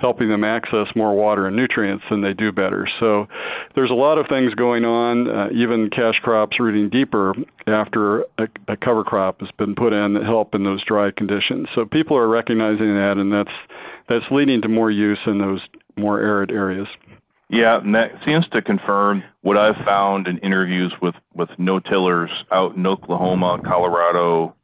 helping 0.00 0.28
them 0.28 0.44
access 0.44 0.86
more 0.96 1.14
water 1.14 1.46
and 1.46 1.54
nutrients, 1.54 2.04
then 2.10 2.22
they 2.22 2.32
do 2.32 2.50
better. 2.50 2.88
So 2.98 3.26
there's 3.74 3.90
a 3.90 3.94
lot 3.94 4.18
of 4.18 4.26
things 4.28 4.54
going 4.54 4.84
on, 4.84 5.28
uh, 5.28 5.48
even 5.52 5.90
cash 5.90 6.18
crops 6.22 6.58
rooting 6.58 6.88
deeper 6.88 7.34
after 7.66 8.22
a, 8.38 8.48
a 8.68 8.76
cover 8.76 9.04
crop 9.04 9.40
has 9.40 9.50
been 9.58 9.74
put 9.74 9.92
in 9.92 10.14
that 10.14 10.24
help 10.24 10.54
in 10.54 10.64
those 10.64 10.82
dry 10.84 11.10
conditions. 11.10 11.68
So 11.74 11.84
people 11.84 12.16
are 12.16 12.28
recognizing 12.28 12.94
that, 12.94 13.16
and 13.18 13.32
that's 13.32 13.52
that's 14.08 14.24
leading 14.30 14.60
to 14.62 14.68
more 14.68 14.90
use 14.90 15.20
in 15.26 15.38
those 15.38 15.60
more 15.96 16.18
arid 16.20 16.50
areas. 16.50 16.88
Yeah, 17.50 17.80
and 17.80 17.96
that 17.96 18.12
seems 18.24 18.46
to 18.50 18.62
confirm 18.62 19.24
what 19.40 19.58
I've 19.58 19.84
found 19.84 20.28
in 20.28 20.38
interviews 20.38 20.94
with 21.02 21.16
with 21.34 21.48
no-tillers 21.58 22.30
out 22.52 22.76
in 22.76 22.86
Oklahoma, 22.86 23.58
Colorado, 23.64 24.54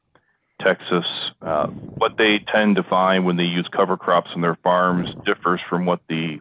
Texas. 0.62 1.05
Uh, 1.43 1.66
what 1.66 2.12
they 2.16 2.38
tend 2.52 2.76
to 2.76 2.85
find 2.85 3.25
when 3.25 3.37
they 3.37 3.43
use 3.43 3.69
cover 3.76 3.97
crops 3.97 4.31
on 4.37 4.40
their 4.40 4.57
farms 4.62 5.09
differs 5.25 5.61
from 5.69 5.85
what 5.85 6.00
the 6.09 6.40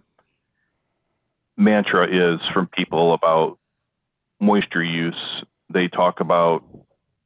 mantra 1.58 2.06
is 2.06 2.40
from 2.54 2.68
people 2.68 3.16
about 3.16 3.58
moisture 4.40 4.84
use. 4.84 5.44
They 5.74 5.88
talk 5.88 6.20
about 6.20 6.64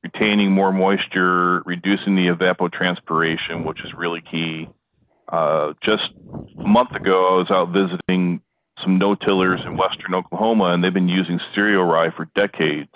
retaining 0.02 0.52
more 0.52 0.72
moisture, 0.72 1.62
reducing 1.66 2.16
the 2.16 2.28
evapotranspiration, 2.28 3.66
which 3.66 3.84
is 3.84 3.94
really 3.94 4.22
key. 4.22 4.70
Uh, 5.28 5.74
just 5.84 6.04
a 6.58 6.64
month 6.64 6.92
ago, 6.92 7.36
I 7.36 7.38
was 7.38 7.52
out 7.52 7.74
visiting 7.74 8.42
some 8.84 8.98
no-tillers 8.98 9.62
in 9.66 9.78
western 9.78 10.14
Oklahoma, 10.14 10.74
and 10.74 10.84
they've 10.84 10.94
been 10.94 11.10
using 11.10 11.40
cereal 11.54 11.84
rye 11.84 12.12
for 12.16 12.26
decades 12.36 12.94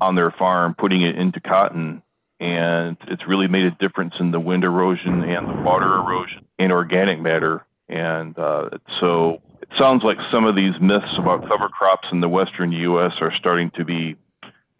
on 0.00 0.14
their 0.14 0.30
farm, 0.30 0.74
putting 0.78 1.02
it 1.02 1.16
into 1.16 1.40
cotton, 1.40 2.02
and 2.40 2.96
it's 3.08 3.22
really 3.26 3.48
made 3.48 3.64
a 3.64 3.70
difference 3.72 4.14
in 4.20 4.30
the 4.30 4.40
wind 4.40 4.64
erosion 4.64 5.22
and 5.22 5.48
the 5.48 5.62
water 5.62 5.94
erosion 5.94 6.44
and 6.58 6.72
organic 6.72 7.20
matter. 7.20 7.64
And 7.88 8.38
uh, 8.38 8.70
so 9.00 9.40
it 9.62 9.68
sounds 9.78 10.02
like 10.04 10.16
some 10.32 10.44
of 10.44 10.56
these 10.56 10.74
myths 10.80 11.16
about 11.18 11.48
cover 11.48 11.68
crops 11.68 12.08
in 12.12 12.20
the 12.20 12.28
western 12.28 12.72
U.S. 12.72 13.12
are 13.20 13.32
starting 13.38 13.70
to 13.76 13.84
be 13.84 14.16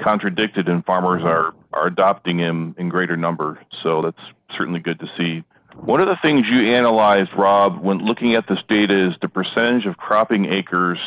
contradicted, 0.02 0.68
and 0.68 0.84
farmers 0.84 1.22
are 1.24 1.54
are 1.72 1.86
adopting 1.86 2.38
them 2.38 2.74
in 2.78 2.88
greater 2.88 3.16
number. 3.16 3.58
So 3.82 4.02
that's 4.02 4.56
certainly 4.56 4.80
good 4.80 5.00
to 5.00 5.06
see. 5.16 5.44
One 5.76 6.00
of 6.00 6.08
the 6.08 6.16
things 6.22 6.46
you 6.50 6.74
analyzed, 6.74 7.30
Rob, 7.36 7.82
when 7.82 7.98
looking 7.98 8.34
at 8.36 8.44
this 8.48 8.58
data 8.68 9.08
is 9.08 9.14
the 9.20 9.28
percentage 9.28 9.86
of 9.86 9.96
cropping 9.96 10.46
acres 10.46 10.98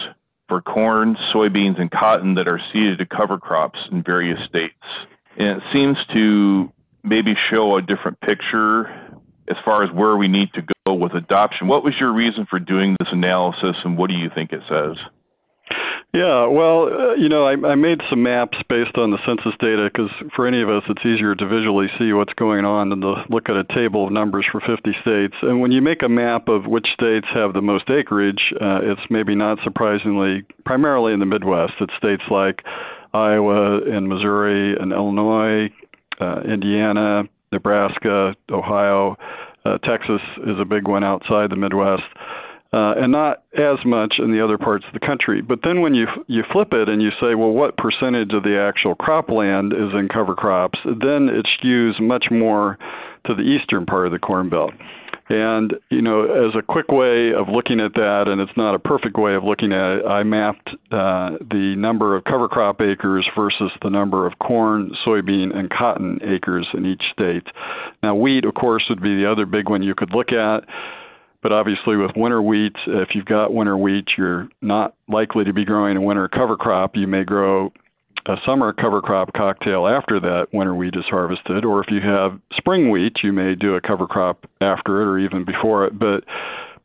for 0.47 0.62
corn, 0.62 1.17
soybeans, 1.33 1.79
and 1.79 1.89
cotton 1.89 2.36
that 2.36 2.47
are 2.47 2.59
seeded 2.71 3.00
to 3.00 3.05
cover 3.05 3.38
crops 3.38 3.79
in 3.91 4.03
various 4.03 4.39
states. 4.47 4.75
And 5.38 5.57
it 5.57 5.63
seems 5.74 5.97
to 6.13 6.71
maybe 7.03 7.33
show 7.51 7.77
a 7.77 7.81
different 7.81 8.19
picture 8.21 8.88
as 9.50 9.57
far 9.63 9.83
as 9.83 9.91
where 9.91 10.15
we 10.17 10.27
need 10.27 10.53
to 10.53 10.62
go 10.86 10.93
with 10.93 11.13
adoption. 11.13 11.67
What 11.67 11.83
was 11.83 11.93
your 12.00 12.13
reason 12.13 12.45
for 12.50 12.59
doing 12.59 12.95
this 13.00 13.09
analysis, 13.12 13.75
and 13.83 13.97
what 13.97 14.09
do 14.09 14.17
you 14.17 14.29
think 14.33 14.51
it 14.51 14.62
says? 14.69 14.97
Yeah, 16.13 16.47
well, 16.47 16.87
uh, 16.87 17.13
you 17.15 17.27
know, 17.27 17.45
I, 17.45 17.51
I 17.67 17.75
made 17.75 17.99
some 18.09 18.23
maps 18.23 18.57
based 18.69 18.97
on 18.97 19.11
the 19.11 19.19
census 19.27 19.53
data 19.59 19.89
because 19.91 20.09
for 20.35 20.47
any 20.47 20.61
of 20.61 20.69
us, 20.69 20.83
it's 20.87 21.05
easier 21.05 21.35
to 21.35 21.47
visually 21.47 21.87
see 21.99 22.13
what's 22.13 22.33
going 22.33 22.63
on 22.63 22.89
than 22.89 23.01
to 23.01 23.25
look 23.29 23.49
at 23.49 23.57
a 23.57 23.65
table 23.75 24.07
of 24.07 24.13
numbers 24.13 24.45
for 24.49 24.61
50 24.61 24.95
states. 25.01 25.35
And 25.41 25.59
when 25.59 25.71
you 25.71 25.81
make 25.81 26.03
a 26.03 26.09
map 26.09 26.47
of 26.47 26.65
which 26.65 26.87
states 26.93 27.27
have 27.33 27.53
the 27.53 27.61
most 27.61 27.89
acreage, 27.89 28.39
uh, 28.55 28.79
it's 28.83 29.01
maybe 29.09 29.35
not 29.35 29.59
surprisingly 29.65 30.45
primarily 30.65 31.13
in 31.13 31.19
the 31.19 31.25
Midwest. 31.25 31.73
It's 31.81 31.93
states 31.97 32.23
like 32.31 32.63
Iowa 33.13 33.81
and 33.81 34.07
Missouri 34.07 34.77
and 34.79 34.93
Illinois, 34.93 35.69
uh, 36.21 36.39
Indiana, 36.41 37.23
Nebraska, 37.51 38.33
Ohio. 38.49 39.17
Uh, 39.65 39.77
Texas 39.79 40.21
is 40.47 40.57
a 40.57 40.65
big 40.65 40.87
one 40.87 41.03
outside 41.03 41.51
the 41.51 41.57
Midwest 41.57 42.03
uh, 42.15 42.47
and 42.71 43.12
not 43.12 43.43
as 43.53 43.77
much 43.86 44.15
in 44.19 44.31
the 44.31 44.43
other 44.43 44.57
parts 44.57 44.86
of 44.88 44.93
the 44.93 45.05
country. 45.05 45.41
But 45.41 45.59
then 45.63 45.81
when 45.81 45.93
you 45.93 46.07
you 46.27 46.43
flip 46.51 46.74
it 46.74 46.89
and 46.89 47.01
you 47.01 47.09
say, 47.21 47.36
well, 47.36 47.51
what 47.51 47.77
percentage 47.77 48.33
of 48.33 48.43
the 48.43 48.59
actual 48.59 48.95
cropland 48.95 49.74
is 49.74 49.93
in 49.93 50.07
cover 50.09 50.36
crops? 50.36 50.79
Then 50.86 51.29
it 51.29 51.45
skews 51.57 52.00
much 52.00 52.25
more 52.31 52.77
to 53.25 53.36
the 53.36 53.43
eastern 53.43 53.86
part 53.86 54.05
of 54.05 54.12
the 54.12 54.19
Corn 54.19 54.50
Belt. 54.50 54.74
And 55.29 55.74
you 55.89 56.01
know, 56.01 56.24
as 56.24 56.55
a 56.57 56.62
quick 56.62 56.89
way 56.89 57.33
of 57.33 57.50
looking 57.50 57.81
at 57.81 57.93
that, 57.95 58.25
and 58.27 58.39
it's 58.39 58.55
not 58.55 58.75
a 58.75 58.79
perfect 58.79 59.17
way 59.17 59.36
of 59.36 59.43
looking 59.43 59.74
at 59.74 59.97
it, 59.97 60.05
I 60.05 60.24
mapped 60.24 60.69
uh, 60.89 61.36
the 61.51 61.75
number 61.77 62.15
of 62.15 62.24
cover 62.24 62.47
crop 62.47 62.81
acres 62.81 63.27
versus 63.36 63.71
the 63.81 63.89
number 63.89 64.25
of 64.25 64.39
corn, 64.39 64.91
soybean, 65.05 65.53
and 65.55 65.69
cotton 65.69 66.19
acres 66.24 66.67
in 66.74 66.86
each 66.86 67.03
state. 67.12 67.43
Now, 68.01 68.15
wheat, 68.15 68.45
of 68.45 68.53
course, 68.53 68.86
would 68.89 69.01
be 69.01 69.15
the 69.15 69.29
other 69.29 69.45
big 69.45 69.69
one 69.69 69.83
you 69.83 69.95
could 69.95 70.13
look 70.13 70.31
at. 70.31 70.63
But 71.48 71.56
obviously, 71.56 71.96
with 71.96 72.12
winter 72.18 72.42
wheat, 72.42 72.75
if 72.88 73.16
you've 73.16 73.24
got 73.24 73.54
winter 73.54 73.77
wheat, 73.77 74.10
you're 74.18 74.50
not 74.62 74.96
likely 75.08 75.46
to 75.46 75.54
be 75.54 75.63
growing 75.63 75.96
a 75.96 76.01
winter 76.01 76.27
cover 76.27 76.58
crop. 76.58 76.98
You 76.98 77.08
may 77.08 77.24
grow 77.24 77.72
a 78.25 78.36
summer 78.46 78.74
cover 78.74 79.01
crop 79.01 79.32
cocktail 79.32 79.88
after 79.88 80.20
that 80.20 80.48
winter 80.51 80.75
wheat 80.75 80.96
is 80.98 81.06
harvested, 81.10 81.63
or 81.63 81.82
if 81.82 81.89
you 81.89 82.01
have 82.01 82.38
spring 82.58 82.92
wheat, 82.92 83.13
you 83.24 83.32
may 83.32 83.56
do 83.56 83.75
a 83.75 83.80
cover 83.80 84.08
crop 84.08 84.46
after 84.60 85.01
it 85.01 85.06
or 85.06 85.20
even 85.20 85.46
before 85.46 85.86
it. 85.86 85.98
But 85.98 86.25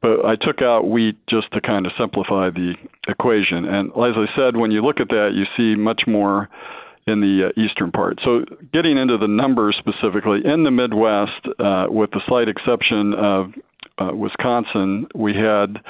but 0.01 0.25
I 0.25 0.37
took 0.37 0.63
out 0.63 0.89
wheat 0.89 1.19
just 1.29 1.51
to 1.55 1.61
kind 1.61 1.85
of 1.85 1.91
simplify 1.99 2.51
the 2.51 2.75
equation. 3.09 3.65
And 3.65 3.91
as 3.91 4.15
I 4.17 4.27
said, 4.37 4.57
when 4.57 4.71
you 4.71 4.81
look 4.83 5.01
at 5.01 5.09
that, 5.09 5.33
you 5.35 5.45
see 5.57 5.75
much 5.75 6.03
more 6.07 6.49
in 7.09 7.19
the 7.19 7.49
uh, 7.49 7.61
eastern 7.61 7.91
part. 7.91 8.21
So, 8.25 8.45
getting 8.73 8.97
into 8.97 9.19
the 9.19 9.27
numbers 9.27 9.77
specifically, 9.77 10.43
in 10.45 10.63
the 10.63 10.71
Midwest, 10.71 11.49
uh, 11.59 11.87
with 11.89 12.13
the 12.13 12.21
slight 12.29 12.49
exception 12.49 13.13
of 13.15 13.53
uh, 13.99 14.11
Wisconsin, 14.15 15.07
we 15.15 15.35
had 15.35 15.81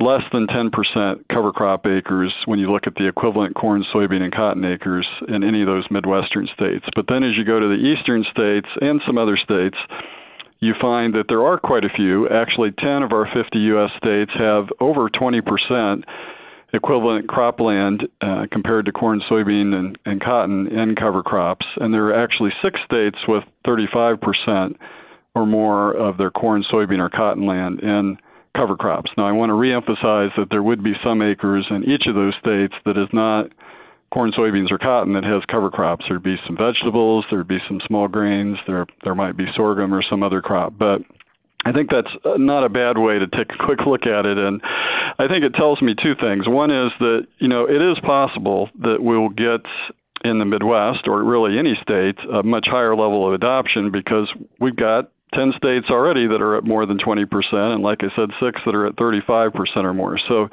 less 0.00 0.22
than 0.32 0.46
10% 0.46 1.28
cover 1.28 1.52
crop 1.52 1.86
acres 1.86 2.34
when 2.46 2.58
you 2.58 2.70
look 2.70 2.86
at 2.86 2.94
the 2.94 3.06
equivalent 3.06 3.54
corn, 3.54 3.84
soybean, 3.94 4.22
and 4.22 4.34
cotton 4.34 4.64
acres 4.64 5.06
in 5.28 5.44
any 5.44 5.60
of 5.60 5.66
those 5.66 5.84
Midwestern 5.90 6.48
states. 6.54 6.86
But 6.96 7.06
then 7.08 7.22
as 7.22 7.36
you 7.36 7.44
go 7.44 7.60
to 7.60 7.68
the 7.68 7.74
eastern 7.74 8.24
states 8.30 8.68
and 8.80 9.00
some 9.06 9.18
other 9.18 9.36
states, 9.36 9.76
you 10.60 10.74
find 10.80 11.14
that 11.14 11.26
there 11.28 11.44
are 11.44 11.58
quite 11.58 11.84
a 11.84 11.90
few. 11.90 12.28
Actually, 12.28 12.72
10 12.72 13.02
of 13.02 13.12
our 13.12 13.28
50 13.32 13.58
U.S. 13.58 13.90
states 13.98 14.30
have 14.38 14.68
over 14.80 15.08
20% 15.08 16.04
equivalent 16.72 17.26
cropland 17.26 18.08
uh, 18.20 18.46
compared 18.50 18.86
to 18.86 18.92
corn, 18.92 19.20
soybean, 19.30 19.74
and, 19.74 19.98
and 20.04 20.20
cotton 20.20 20.68
in 20.68 20.94
cover 20.94 21.22
crops. 21.22 21.66
And 21.76 21.92
there 21.92 22.06
are 22.06 22.24
actually 22.24 22.52
six 22.62 22.78
states 22.84 23.18
with 23.26 23.44
35% 23.66 24.76
or 25.34 25.46
more 25.46 25.92
of 25.92 26.16
their 26.16 26.30
corn, 26.30 26.64
soybean, 26.72 26.98
or 26.98 27.08
cotton 27.08 27.46
land 27.46 27.80
in 27.80 28.18
cover 28.56 28.76
crops. 28.76 29.10
Now, 29.16 29.26
I 29.26 29.32
want 29.32 29.50
to 29.50 29.54
reemphasize 29.54 30.34
that 30.36 30.48
there 30.50 30.62
would 30.62 30.82
be 30.82 30.94
some 31.04 31.22
acres 31.22 31.66
in 31.70 31.84
each 31.84 32.06
of 32.06 32.14
those 32.14 32.34
states 32.40 32.74
that 32.84 32.96
is 32.96 33.08
not 33.12 33.50
corn, 34.12 34.32
soybeans, 34.32 34.72
or 34.72 34.78
cotton 34.78 35.12
that 35.14 35.24
has 35.24 35.42
cover 35.46 35.70
crops. 35.70 36.04
There'd 36.08 36.22
be 36.22 36.36
some 36.46 36.56
vegetables, 36.56 37.24
there'd 37.30 37.46
be 37.46 37.60
some 37.68 37.80
small 37.86 38.08
grains, 38.08 38.58
there 38.66 38.86
there 39.04 39.14
might 39.14 39.36
be 39.36 39.46
sorghum 39.54 39.94
or 39.94 40.02
some 40.02 40.22
other 40.22 40.42
crop, 40.42 40.74
but 40.76 41.02
I 41.64 41.72
think 41.72 41.90
that's 41.90 42.10
not 42.24 42.64
a 42.64 42.68
bad 42.68 42.96
way 42.98 43.18
to 43.18 43.26
take 43.26 43.52
a 43.52 43.64
quick 43.64 43.80
look 43.86 44.06
at 44.06 44.26
it, 44.26 44.38
and 44.38 44.62
I 45.18 45.28
think 45.28 45.44
it 45.44 45.54
tells 45.54 45.80
me 45.82 45.94
two 45.94 46.14
things. 46.14 46.48
One 46.48 46.70
is 46.70 46.90
that 47.00 47.26
you 47.38 47.48
know 47.48 47.68
it 47.68 47.80
is 47.80 47.98
possible 48.00 48.70
that 48.80 49.02
we'll 49.02 49.28
get 49.28 49.60
in 50.24 50.38
the 50.38 50.44
Midwest 50.44 51.06
or 51.06 51.22
really 51.22 51.58
any 51.58 51.78
state 51.82 52.18
a 52.30 52.42
much 52.42 52.66
higher 52.68 52.96
level 52.96 53.26
of 53.26 53.34
adoption 53.34 53.90
because 53.90 54.28
we've 54.58 54.76
got 54.76 55.10
10 55.34 55.52
states 55.56 55.86
already 55.90 56.26
that 56.26 56.42
are 56.42 56.56
at 56.56 56.64
more 56.64 56.86
than 56.86 56.98
20%, 56.98 57.26
and 57.52 57.82
like 57.82 58.02
I 58.02 58.08
said, 58.16 58.30
six 58.42 58.60
that 58.66 58.74
are 58.74 58.86
at 58.86 58.96
35% 58.96 59.52
or 59.76 59.94
more. 59.94 60.18
So 60.28 60.48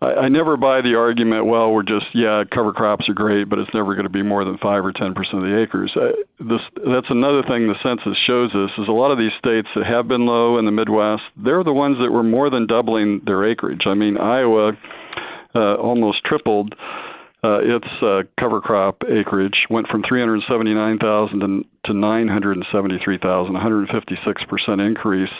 I, 0.00 0.06
I 0.06 0.28
never 0.28 0.56
buy 0.56 0.80
the 0.82 0.94
argument, 0.94 1.46
well, 1.46 1.72
we're 1.72 1.82
just, 1.82 2.06
yeah, 2.14 2.44
cover 2.52 2.72
crops 2.72 3.08
are 3.08 3.14
great, 3.14 3.48
but 3.48 3.58
it's 3.58 3.70
never 3.74 3.94
going 3.94 4.06
to 4.06 4.12
be 4.12 4.22
more 4.22 4.44
than 4.44 4.58
5 4.58 4.84
or 4.84 4.92
10% 4.92 5.10
of 5.10 5.42
the 5.42 5.60
acres. 5.60 5.92
I, 5.96 6.12
this, 6.38 6.60
that's 6.76 7.10
another 7.10 7.42
thing 7.42 7.66
the 7.66 7.74
census 7.82 8.16
shows 8.26 8.54
us 8.54 8.70
is 8.78 8.88
a 8.88 8.92
lot 8.92 9.10
of 9.10 9.18
these 9.18 9.34
states 9.38 9.68
that 9.74 9.86
have 9.86 10.08
been 10.08 10.26
low 10.26 10.58
in 10.58 10.64
the 10.64 10.72
Midwest, 10.72 11.22
they're 11.36 11.64
the 11.64 11.72
ones 11.72 11.98
that 11.98 12.12
were 12.12 12.22
more 12.22 12.50
than 12.50 12.66
doubling 12.66 13.22
their 13.24 13.44
acreage. 13.44 13.82
I 13.86 13.94
mean, 13.94 14.18
Iowa 14.18 14.72
uh, 15.54 15.74
almost 15.76 16.24
tripled 16.24 16.74
uh, 17.46 17.58
its 17.62 17.86
uh, 18.02 18.22
cover 18.40 18.60
crop 18.60 19.02
acreage 19.08 19.66
went 19.70 19.86
from 19.88 20.02
379,000 20.02 21.40
to, 21.40 21.64
to 21.84 21.94
973,000, 21.94 23.54
156% 23.54 24.86
increase. 24.86 25.30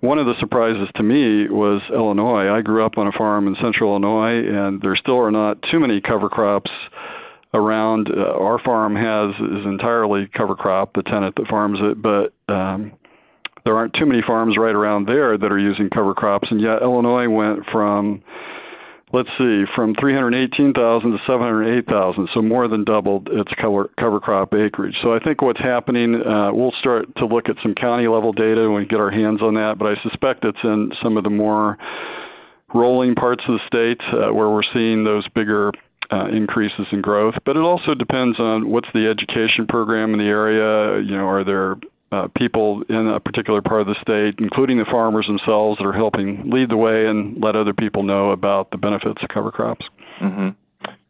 One 0.00 0.18
of 0.18 0.26
the 0.26 0.34
surprises 0.40 0.88
to 0.96 1.02
me 1.02 1.48
was 1.48 1.82
Illinois. 1.92 2.48
I 2.50 2.62
grew 2.62 2.84
up 2.84 2.96
on 2.96 3.08
a 3.08 3.12
farm 3.12 3.46
in 3.46 3.56
central 3.60 3.90
Illinois, 3.90 4.46
and 4.48 4.80
there 4.80 4.96
still 4.96 5.18
are 5.18 5.30
not 5.30 5.58
too 5.70 5.80
many 5.80 6.00
cover 6.00 6.30
crops 6.30 6.70
around. 7.52 8.08
Uh, 8.10 8.22
our 8.22 8.58
farm 8.58 8.96
has 8.96 9.34
is 9.36 9.66
entirely 9.66 10.28
cover 10.34 10.54
crop, 10.54 10.94
the 10.94 11.02
tenant 11.02 11.34
that 11.36 11.46
farms 11.48 11.78
it, 11.82 12.00
but 12.00 12.32
um, 12.48 12.92
there 13.64 13.76
aren't 13.76 13.94
too 13.94 14.06
many 14.06 14.22
farms 14.26 14.56
right 14.56 14.74
around 14.74 15.06
there 15.08 15.36
that 15.36 15.52
are 15.52 15.58
using 15.58 15.90
cover 15.90 16.14
crops, 16.14 16.48
and 16.50 16.60
yet 16.60 16.80
Illinois 16.80 17.28
went 17.28 17.66
from 17.70 18.22
let's 19.14 19.30
see, 19.38 19.62
from 19.76 19.94
318,000 19.94 20.74
to 21.12 21.18
708,000, 21.24 22.28
so 22.34 22.42
more 22.42 22.66
than 22.66 22.82
doubled 22.82 23.28
its 23.30 23.52
cover, 23.62 23.88
cover 23.98 24.18
crop 24.18 24.52
acreage. 24.54 24.96
So 25.02 25.14
I 25.14 25.20
think 25.20 25.40
what's 25.40 25.60
happening, 25.60 26.16
uh, 26.16 26.52
we'll 26.52 26.74
start 26.80 27.14
to 27.18 27.26
look 27.26 27.48
at 27.48 27.54
some 27.62 27.74
county 27.74 28.08
level 28.08 28.32
data 28.32 28.62
when 28.62 28.82
we 28.82 28.86
get 28.86 28.98
our 28.98 29.12
hands 29.12 29.40
on 29.40 29.54
that, 29.54 29.76
but 29.78 29.86
I 29.86 29.94
suspect 30.02 30.44
it's 30.44 30.58
in 30.64 30.90
some 31.00 31.16
of 31.16 31.22
the 31.22 31.30
more 31.30 31.78
rolling 32.74 33.14
parts 33.14 33.44
of 33.48 33.54
the 33.54 33.66
state 33.68 34.00
uh, 34.12 34.34
where 34.34 34.50
we're 34.50 34.66
seeing 34.74 35.04
those 35.04 35.26
bigger 35.28 35.70
uh, 36.10 36.26
increases 36.26 36.86
in 36.90 37.00
growth. 37.00 37.34
But 37.44 37.56
it 37.56 37.62
also 37.62 37.94
depends 37.94 38.40
on 38.40 38.68
what's 38.68 38.88
the 38.94 39.06
education 39.06 39.68
program 39.68 40.12
in 40.12 40.18
the 40.18 40.26
area. 40.26 41.00
You 41.00 41.16
know, 41.16 41.28
are 41.28 41.44
there 41.44 41.76
uh, 42.14 42.28
people 42.36 42.82
in 42.88 43.08
a 43.08 43.20
particular 43.20 43.60
part 43.62 43.80
of 43.80 43.86
the 43.86 43.96
state, 44.00 44.34
including 44.38 44.78
the 44.78 44.84
farmers 44.84 45.26
themselves, 45.26 45.78
that 45.78 45.84
are 45.84 45.92
helping 45.92 46.50
lead 46.50 46.70
the 46.70 46.76
way 46.76 47.06
and 47.06 47.42
let 47.42 47.56
other 47.56 47.72
people 47.72 48.02
know 48.02 48.30
about 48.30 48.70
the 48.70 48.76
benefits 48.76 49.22
of 49.22 49.28
cover 49.28 49.50
crops. 49.50 49.84
Mm-hmm. 50.20 50.48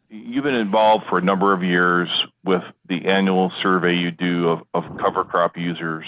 You've 0.09 0.43
been 0.43 0.55
involved 0.55 1.05
for 1.09 1.17
a 1.17 1.21
number 1.21 1.53
of 1.53 1.63
years 1.63 2.09
with 2.43 2.63
the 2.87 3.05
annual 3.05 3.51
survey 3.61 3.95
you 3.95 4.11
do 4.11 4.49
of, 4.49 4.59
of 4.73 4.83
cover 4.97 5.23
crop 5.23 5.57
users. 5.57 6.05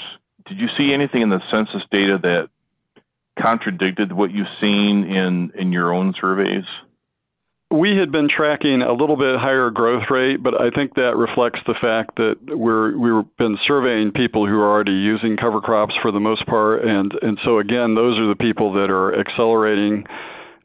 Did 0.48 0.58
you 0.58 0.68
see 0.78 0.94
anything 0.94 1.22
in 1.22 1.30
the 1.30 1.42
census 1.52 1.84
data 1.92 2.18
that 2.24 2.50
contradicted 3.40 4.12
what 4.12 4.32
you've 4.32 4.48
seen 4.62 5.04
in, 5.04 5.52
in 5.56 5.72
your 5.72 5.94
own 5.94 6.14
surveys? 6.20 6.64
We 7.70 7.98
had 7.98 8.12
been 8.12 8.30
tracking 8.30 8.82
a 8.82 8.94
little 8.94 9.18
bit 9.18 9.38
higher 9.38 9.70
growth 9.70 10.10
rate, 10.10 10.42
but 10.42 10.60
I 10.60 10.70
think 10.70 10.96
that 10.96 11.18
reflects 11.18 11.60
the 11.68 11.76
fact 11.82 12.16
that 12.16 12.36
we're 12.48 12.98
we've 12.98 13.38
been 13.38 13.58
surveying 13.68 14.12
people 14.12 14.48
who 14.48 14.58
are 14.60 14.72
already 14.72 14.94
using 14.94 15.36
cover 15.36 15.60
crops 15.60 15.94
for 16.02 16.12
the 16.12 16.20
most 16.20 16.46
part, 16.46 16.86
and 16.86 17.12
and 17.22 17.38
so 17.44 17.60
again, 17.60 17.94
those 17.94 18.18
are 18.20 18.28
the 18.28 18.38
people 18.40 18.74
that 18.74 18.90
are 18.90 19.20
accelerating 19.20 20.06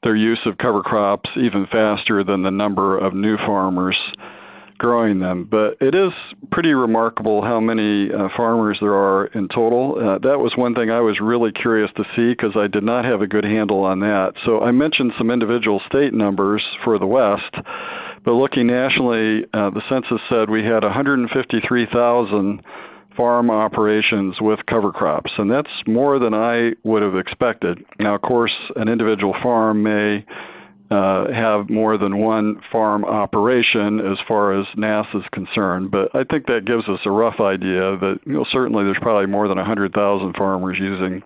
their 0.04 0.14
use 0.14 0.40
of 0.46 0.58
cover 0.58 0.82
crops 0.82 1.30
even 1.36 1.66
faster 1.66 2.22
than 2.22 2.42
the 2.42 2.50
number 2.50 2.98
of 2.98 3.14
new 3.14 3.36
farmers 3.36 3.96
growing 4.78 5.18
them. 5.18 5.48
But 5.50 5.78
it 5.80 5.94
is 5.94 6.12
pretty 6.50 6.72
remarkable 6.72 7.42
how 7.42 7.60
many 7.60 8.12
uh, 8.12 8.28
farmers 8.36 8.78
there 8.80 8.94
are 8.94 9.26
in 9.26 9.48
total. 9.48 9.96
Uh, 9.96 10.18
that 10.18 10.38
was 10.38 10.52
one 10.56 10.74
thing 10.74 10.90
I 10.90 11.00
was 11.00 11.18
really 11.20 11.52
curious 11.52 11.90
to 11.96 12.04
see 12.16 12.30
because 12.30 12.56
I 12.56 12.66
did 12.66 12.84
not 12.84 13.04
have 13.04 13.20
a 13.20 13.26
good 13.26 13.44
handle 13.44 13.84
on 13.84 14.00
that. 14.00 14.32
So 14.44 14.60
I 14.60 14.70
mentioned 14.72 15.12
some 15.18 15.30
individual 15.30 15.80
state 15.86 16.12
numbers 16.12 16.62
for 16.84 16.98
the 16.98 17.06
West. 17.06 17.54
But 18.24 18.32
looking 18.32 18.68
nationally, 18.68 19.44
uh, 19.52 19.70
the 19.70 19.82
census 19.88 20.20
said 20.30 20.48
we 20.48 20.62
had 20.62 20.84
153,000 20.84 22.62
farm 23.16 23.50
operations 23.50 24.36
with 24.40 24.58
cover 24.66 24.92
crops, 24.92 25.30
and 25.38 25.50
that's 25.50 25.68
more 25.86 26.18
than 26.18 26.32
I 26.34 26.72
would 26.84 27.02
have 27.02 27.16
expected. 27.16 27.84
Now, 27.98 28.14
of 28.14 28.22
course, 28.22 28.54
an 28.76 28.88
individual 28.88 29.34
farm 29.42 29.82
may 29.82 30.24
uh, 30.92 31.32
have 31.32 31.70
more 31.70 31.96
than 31.96 32.18
one 32.18 32.60
farm 32.70 33.02
operation 33.02 33.98
as 34.00 34.18
far 34.28 34.60
as 34.60 34.66
NASS 34.76 35.06
is 35.14 35.22
concerned. 35.32 35.90
But 35.90 36.14
I 36.14 36.24
think 36.24 36.48
that 36.48 36.66
gives 36.66 36.86
us 36.86 37.00
a 37.06 37.10
rough 37.10 37.40
idea 37.40 37.96
that 37.96 38.20
you 38.26 38.34
know 38.34 38.44
certainly 38.52 38.84
there's 38.84 38.98
probably 39.00 39.26
more 39.26 39.48
than 39.48 39.56
100,000 39.56 40.34
farmers 40.36 40.76
using 40.78 41.22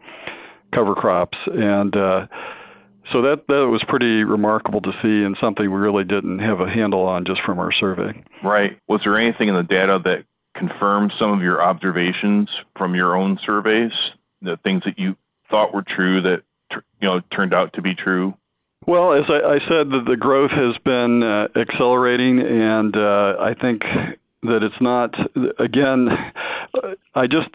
cover 0.72 0.94
crops, 0.94 1.36
and 1.46 1.96
uh, 1.96 2.26
so 3.12 3.22
that 3.22 3.48
that 3.48 3.66
was 3.66 3.82
pretty 3.88 4.22
remarkable 4.22 4.82
to 4.82 4.92
see, 5.02 5.24
and 5.24 5.36
something 5.40 5.68
we 5.68 5.78
really 5.78 6.04
didn't 6.04 6.38
have 6.38 6.60
a 6.60 6.70
handle 6.70 7.02
on 7.02 7.24
just 7.24 7.40
from 7.42 7.58
our 7.58 7.72
survey. 7.72 8.22
Right. 8.44 8.78
Was 8.86 9.00
there 9.04 9.18
anything 9.18 9.48
in 9.48 9.56
the 9.56 9.64
data 9.64 9.98
that 10.04 10.26
confirmed 10.56 11.12
some 11.18 11.32
of 11.32 11.42
your 11.42 11.60
observations 11.60 12.48
from 12.78 12.94
your 12.94 13.16
own 13.16 13.36
surveys? 13.44 13.92
The 14.42 14.58
things 14.62 14.84
that 14.84 14.96
you 14.96 15.16
thought 15.50 15.74
were 15.74 15.82
true 15.82 16.22
that 16.22 16.42
you 17.00 17.08
know 17.08 17.20
turned 17.34 17.52
out 17.52 17.72
to 17.72 17.82
be 17.82 17.96
true? 17.96 18.34
Well, 18.86 19.14
as 19.14 19.24
I, 19.28 19.54
I 19.54 19.58
said, 19.68 19.90
the, 19.90 20.02
the 20.06 20.16
growth 20.16 20.52
has 20.52 20.76
been 20.84 21.22
uh, 21.22 21.48
accelerating, 21.56 22.38
and 22.40 22.96
uh, 22.96 23.34
I 23.40 23.54
think 23.60 23.82
that 24.44 24.62
it's 24.62 24.80
not. 24.80 25.14
Again, 25.58 26.08
I 27.14 27.26
just 27.26 27.48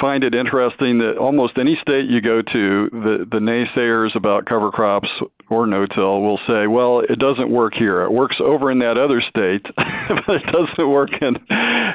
find 0.00 0.22
it 0.22 0.34
interesting 0.34 0.98
that 0.98 1.16
almost 1.18 1.58
any 1.58 1.76
state 1.82 2.06
you 2.08 2.20
go 2.20 2.42
to, 2.42 2.90
the 2.90 3.26
the 3.30 3.38
naysayers 3.38 4.14
about 4.14 4.46
cover 4.46 4.70
crops 4.70 5.08
or 5.50 5.66
no-till 5.66 6.20
will 6.20 6.38
say, 6.46 6.66
"Well, 6.66 7.00
it 7.00 7.18
doesn't 7.18 7.50
work 7.50 7.74
here. 7.74 8.02
It 8.02 8.12
works 8.12 8.36
over 8.40 8.70
in 8.70 8.78
that 8.80 8.98
other 8.98 9.20
state, 9.20 9.62
but 9.76 10.36
it 10.36 10.46
doesn't 10.52 10.88
work 10.88 11.10
in 11.20 11.36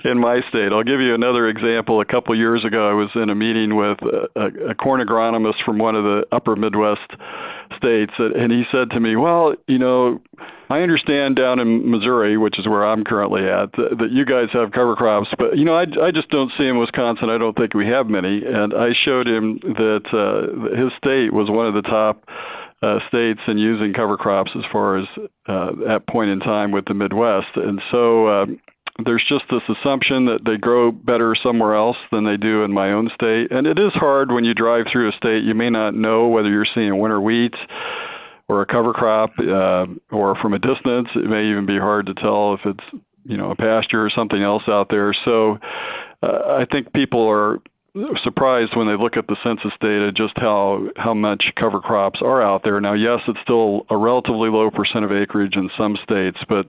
in 0.03 0.19
my 0.19 0.41
state." 0.49 0.73
I'll 0.73 0.83
give 0.83 1.01
you 1.01 1.13
another 1.13 1.47
example. 1.47 2.01
A 2.01 2.05
couple 2.05 2.35
years 2.37 2.65
ago, 2.65 2.89
I 2.89 2.93
was 2.93 3.09
in 3.15 3.29
a 3.29 3.35
meeting 3.35 3.75
with 3.75 3.99
a, 4.01 4.69
a 4.71 4.75
corn 4.75 4.99
agronomist 4.99 5.63
from 5.63 5.77
one 5.77 5.95
of 5.95 6.03
the 6.03 6.25
upper 6.31 6.55
Midwest 6.55 7.09
states, 7.77 8.13
and 8.17 8.51
he 8.51 8.63
said 8.71 8.91
to 8.91 8.99
me, 8.99 9.15
"Well, 9.15 9.55
you 9.67 9.79
know, 9.79 10.21
I 10.69 10.81
understand 10.81 11.35
down 11.35 11.59
in 11.59 11.89
Missouri, 11.89 12.37
which 12.37 12.57
is 12.59 12.67
where 12.67 12.85
I'm 12.85 13.03
currently 13.03 13.47
at, 13.47 13.71
that, 13.73 13.97
that 13.99 14.11
you 14.11 14.25
guys 14.25 14.47
have 14.53 14.71
cover 14.71 14.95
crops, 14.95 15.29
but 15.37 15.57
you 15.57 15.65
know, 15.65 15.75
I, 15.75 15.85
I 16.01 16.11
just 16.11 16.29
don't 16.29 16.51
see 16.57 16.65
in 16.65 16.77
Wisconsin. 16.77 17.29
I 17.29 17.37
don't 17.37 17.55
think 17.57 17.73
we 17.73 17.87
have 17.87 18.07
many." 18.07 18.43
And 18.45 18.73
I 18.73 18.93
showed 19.05 19.27
him 19.27 19.59
that 19.61 20.05
uh, 20.13 20.75
his 20.75 20.91
state 20.97 21.33
was 21.33 21.49
one 21.49 21.67
of 21.67 21.73
the 21.73 21.81
top 21.81 22.27
uh, 22.81 22.99
states 23.07 23.41
in 23.47 23.57
using 23.57 23.93
cover 23.93 24.17
crops 24.17 24.51
as 24.55 24.63
far 24.71 24.97
as 24.97 25.05
uh, 25.47 25.71
that 25.87 26.07
point 26.07 26.29
in 26.29 26.39
time 26.39 26.71
with 26.71 26.85
the 26.85 26.93
Midwest, 26.93 27.55
and 27.55 27.81
so. 27.91 28.27
Uh, 28.27 28.45
there's 29.03 29.25
just 29.27 29.45
this 29.49 29.63
assumption 29.77 30.25
that 30.25 30.45
they 30.45 30.57
grow 30.57 30.91
better 30.91 31.35
somewhere 31.41 31.73
else 31.73 31.97
than 32.11 32.23
they 32.23 32.37
do 32.37 32.63
in 32.63 32.71
my 32.71 32.91
own 32.91 33.09
state. 33.15 33.51
And 33.51 33.65
it 33.65 33.79
is 33.79 33.91
hard 33.93 34.31
when 34.31 34.43
you 34.43 34.53
drive 34.53 34.85
through 34.91 35.09
a 35.09 35.13
state, 35.13 35.43
you 35.43 35.55
may 35.55 35.69
not 35.69 35.95
know 35.95 36.27
whether 36.27 36.49
you're 36.49 36.67
seeing 36.75 36.99
winter 36.99 37.19
wheat 37.19 37.55
or 38.47 38.61
a 38.61 38.65
cover 38.65 38.93
crop, 38.93 39.31
uh, 39.39 39.85
or 40.11 40.35
from 40.35 40.53
a 40.53 40.59
distance, 40.59 41.07
it 41.15 41.25
may 41.25 41.45
even 41.49 41.65
be 41.65 41.79
hard 41.79 42.05
to 42.05 42.13
tell 42.13 42.53
if 42.53 42.59
it's, 42.65 43.03
you 43.25 43.37
know, 43.37 43.51
a 43.51 43.55
pasture 43.55 44.05
or 44.05 44.09
something 44.09 44.41
else 44.41 44.63
out 44.67 44.89
there. 44.91 45.13
So 45.25 45.57
uh, 46.21 46.59
I 46.59 46.65
think 46.69 46.93
people 46.93 47.27
are 47.27 47.59
surprised 48.23 48.75
when 48.75 48.87
they 48.87 49.01
look 49.01 49.17
at 49.17 49.27
the 49.27 49.37
census 49.43 49.71
data 49.79 50.11
just 50.11 50.33
how 50.37 50.89
how 50.97 51.13
much 51.13 51.45
cover 51.55 51.79
crops 51.79 52.19
are 52.21 52.41
out 52.41 52.63
there. 52.63 52.81
Now, 52.81 52.93
yes, 52.93 53.19
it's 53.27 53.39
still 53.41 53.85
a 53.89 53.97
relatively 53.97 54.49
low 54.49 54.69
percent 54.71 55.05
of 55.05 55.11
acreage 55.11 55.55
in 55.55 55.69
some 55.77 55.97
states, 56.03 56.37
but 56.49 56.67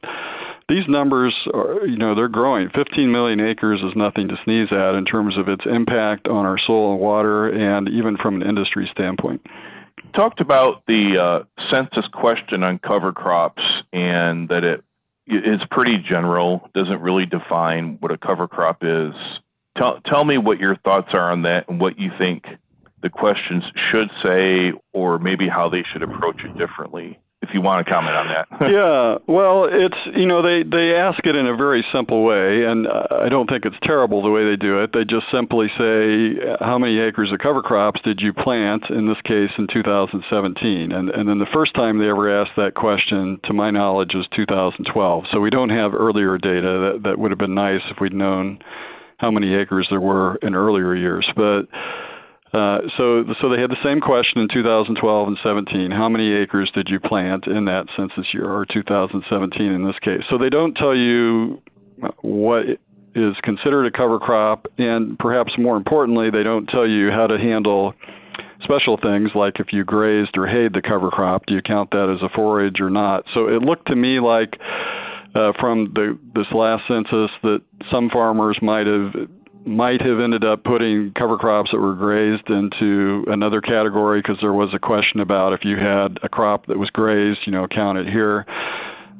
these 0.68 0.86
numbers 0.88 1.34
are, 1.52 1.86
you 1.86 1.96
know, 1.96 2.14
they're 2.14 2.28
growing. 2.28 2.70
15 2.74 3.10
million 3.10 3.40
acres 3.40 3.80
is 3.82 3.94
nothing 3.96 4.28
to 4.28 4.36
sneeze 4.44 4.68
at 4.72 4.94
in 4.94 5.04
terms 5.04 5.36
of 5.36 5.48
its 5.48 5.64
impact 5.66 6.28
on 6.28 6.46
our 6.46 6.58
soil 6.58 6.92
and 6.92 7.00
water, 7.00 7.48
and 7.48 7.88
even 7.88 8.16
from 8.16 8.40
an 8.40 8.48
industry 8.48 8.88
standpoint. 8.92 9.44
Talked 10.14 10.40
about 10.40 10.82
the 10.86 11.18
uh, 11.18 11.62
census 11.70 12.08
question 12.12 12.62
on 12.62 12.78
cover 12.78 13.12
crops 13.12 13.62
and 13.92 14.48
that 14.48 14.64
it 14.64 14.84
is 15.26 15.60
pretty 15.70 15.98
general, 16.08 16.70
doesn't 16.74 17.00
really 17.00 17.26
define 17.26 17.98
what 18.00 18.12
a 18.12 18.18
cover 18.18 18.46
crop 18.46 18.78
is. 18.82 19.12
Tell, 19.76 20.00
tell 20.06 20.24
me 20.24 20.38
what 20.38 20.58
your 20.60 20.76
thoughts 20.76 21.08
are 21.12 21.32
on 21.32 21.42
that 21.42 21.68
and 21.68 21.80
what 21.80 21.98
you 21.98 22.10
think 22.18 22.44
the 23.02 23.10
questions 23.10 23.64
should 23.90 24.08
say, 24.22 24.72
or 24.92 25.18
maybe 25.18 25.48
how 25.48 25.68
they 25.68 25.84
should 25.92 26.02
approach 26.02 26.42
it 26.42 26.56
differently 26.56 27.18
if 27.44 27.52
you 27.52 27.60
want 27.60 27.86
to 27.86 27.92
comment 27.92 28.16
on 28.16 28.26
that. 28.32 28.46
yeah, 28.72 29.18
well, 29.28 29.68
it's 29.70 30.00
you 30.16 30.26
know 30.26 30.40
they 30.40 30.64
they 30.64 30.96
ask 30.96 31.20
it 31.24 31.36
in 31.36 31.46
a 31.46 31.56
very 31.56 31.84
simple 31.92 32.24
way, 32.24 32.64
and 32.64 32.88
I 32.88 33.28
don't 33.28 33.48
think 33.48 33.66
it's 33.66 33.76
terrible 33.82 34.22
the 34.22 34.30
way 34.30 34.44
they 34.44 34.56
do 34.56 34.82
it. 34.82 34.92
They 34.92 35.04
just 35.04 35.28
simply 35.30 35.68
say 35.76 36.40
how 36.60 36.78
many 36.78 36.98
acres 37.00 37.30
of 37.32 37.38
cover 37.38 37.62
crops 37.62 38.00
did 38.02 38.20
you 38.20 38.32
plant 38.32 38.84
in 38.88 39.06
this 39.06 39.20
case 39.24 39.52
in 39.58 39.68
2017, 39.72 40.92
and 40.92 41.10
and 41.10 41.28
then 41.28 41.38
the 41.38 41.52
first 41.52 41.74
time 41.74 41.98
they 41.98 42.08
ever 42.08 42.40
asked 42.40 42.56
that 42.56 42.74
question, 42.74 43.38
to 43.44 43.52
my 43.52 43.70
knowledge, 43.70 44.12
was 44.14 44.26
2012. 44.34 45.24
So 45.32 45.40
we 45.40 45.50
don't 45.50 45.70
have 45.70 45.94
earlier 45.94 46.38
data. 46.38 46.92
That 46.92 47.00
that 47.04 47.18
would 47.18 47.30
have 47.30 47.38
been 47.38 47.54
nice 47.54 47.82
if 47.90 48.00
we'd 48.00 48.14
known 48.14 48.58
how 49.18 49.30
many 49.30 49.54
acres 49.54 49.86
there 49.90 50.00
were 50.00 50.36
in 50.36 50.54
earlier 50.54 50.94
years, 50.94 51.28
but 51.36 51.68
uh, 52.54 52.78
so, 52.96 53.24
so 53.40 53.48
they 53.48 53.60
had 53.60 53.70
the 53.70 53.82
same 53.82 54.00
question 54.00 54.40
in 54.40 54.48
2012 54.48 55.28
and 55.28 55.38
17. 55.42 55.90
How 55.90 56.08
many 56.08 56.32
acres 56.34 56.70
did 56.74 56.88
you 56.88 57.00
plant 57.00 57.46
in 57.46 57.64
that 57.64 57.86
census 57.96 58.26
year, 58.32 58.48
or 58.48 58.64
2017 58.64 59.72
in 59.72 59.84
this 59.84 59.98
case? 60.00 60.22
So 60.30 60.38
they 60.38 60.50
don't 60.50 60.74
tell 60.74 60.96
you 60.96 61.60
what 62.20 62.66
is 63.14 63.34
considered 63.42 63.86
a 63.86 63.90
cover 63.90 64.20
crop, 64.20 64.66
and 64.78 65.18
perhaps 65.18 65.52
more 65.58 65.76
importantly, 65.76 66.30
they 66.30 66.44
don't 66.44 66.66
tell 66.66 66.86
you 66.86 67.10
how 67.10 67.26
to 67.26 67.38
handle 67.38 67.94
special 68.62 68.98
things 68.98 69.30
like 69.34 69.58
if 69.58 69.72
you 69.72 69.84
grazed 69.84 70.36
or 70.36 70.46
hayed 70.46 70.74
the 70.74 70.82
cover 70.82 71.10
crop, 71.10 71.46
do 71.46 71.54
you 71.54 71.62
count 71.62 71.90
that 71.90 72.08
as 72.08 72.22
a 72.22 72.34
forage 72.34 72.80
or 72.80 72.90
not? 72.90 73.24
So 73.34 73.48
it 73.48 73.62
looked 73.62 73.88
to 73.88 73.96
me 73.96 74.20
like 74.20 74.54
uh, 75.34 75.52
from 75.58 75.92
the 75.94 76.18
this 76.34 76.46
last 76.52 76.84
census 76.88 77.30
that 77.42 77.62
some 77.90 78.10
farmers 78.10 78.58
might 78.62 78.86
have 78.86 79.28
might 79.66 80.02
have 80.02 80.20
ended 80.20 80.44
up 80.44 80.64
putting 80.64 81.12
cover 81.18 81.36
crops 81.36 81.70
that 81.72 81.80
were 81.80 81.94
grazed 81.94 82.48
into 82.48 83.24
another 83.28 83.60
category 83.60 84.20
because 84.20 84.36
there 84.40 84.52
was 84.52 84.70
a 84.74 84.78
question 84.78 85.20
about 85.20 85.52
if 85.52 85.60
you 85.64 85.76
had 85.76 86.18
a 86.22 86.28
crop 86.28 86.66
that 86.66 86.78
was 86.78 86.90
grazed, 86.90 87.40
you 87.46 87.52
know, 87.52 87.66
count 87.66 87.98
it 87.98 88.06
here. 88.06 88.44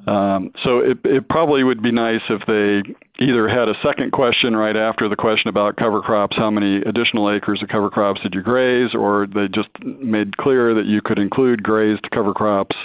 Um, 0.07 0.53
so 0.63 0.81
it, 0.81 0.99
it 1.05 1.29
probably 1.31 1.65
would 1.65 1.83
be 1.83 1.91
nice 1.91 2.21
if 2.29 2.43
they 2.47 2.83
either 3.25 3.49
had 3.49 3.69
a 3.69 3.75
second 3.83 4.13
question 4.13 4.55
right 4.55 4.77
after 4.77 5.09
the 5.09 5.17
question 5.17 5.49
about 5.49 5.77
cover 5.77 6.03
crops, 6.03 6.37
how 6.37 6.51
many 6.51 6.83
additional 6.83 7.35
acres 7.35 7.63
of 7.63 7.69
cover 7.71 7.89
crops 7.89 8.21
did 8.23 8.35
you 8.35 8.43
graze, 8.43 8.95
or 8.95 9.27
they 9.27 9.49
just 9.49 9.71
made 9.83 10.37
clear 10.37 10.75
that 10.75 10.85
you 10.85 11.01
could 11.03 11.19
include 11.19 11.63
grazed 11.63 12.07
cover 12.13 12.35
crops 12.35 12.77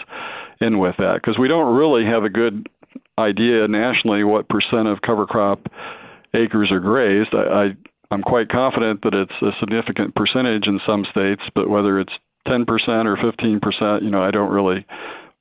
in 0.62 0.80
with 0.80 0.96
that 1.00 1.16
because 1.16 1.38
we 1.38 1.48
don't 1.48 1.76
really 1.76 2.06
have 2.06 2.24
a 2.24 2.30
good 2.30 2.70
idea 3.18 3.68
nationally 3.68 4.24
what 4.24 4.48
percent 4.48 4.88
of 4.88 5.02
cover 5.02 5.26
crop 5.26 5.68
acres 6.34 6.72
are 6.72 6.80
grazed. 6.80 7.34
I, 7.34 7.64
I 7.64 7.70
I'm 8.12 8.22
quite 8.24 8.50
confident 8.50 9.04
that 9.04 9.14
it's 9.14 9.42
a 9.42 9.52
significant 9.60 10.16
percentage 10.16 10.66
in 10.66 10.80
some 10.86 11.06
states, 11.12 11.44
but 11.54 11.70
whether 11.70 12.00
it's 12.00 12.14
10% 12.48 12.66
or 12.68 13.18
15%, 13.18 14.02
you 14.02 14.10
know, 14.10 14.24
I 14.24 14.32
don't 14.32 14.52
really 14.52 14.86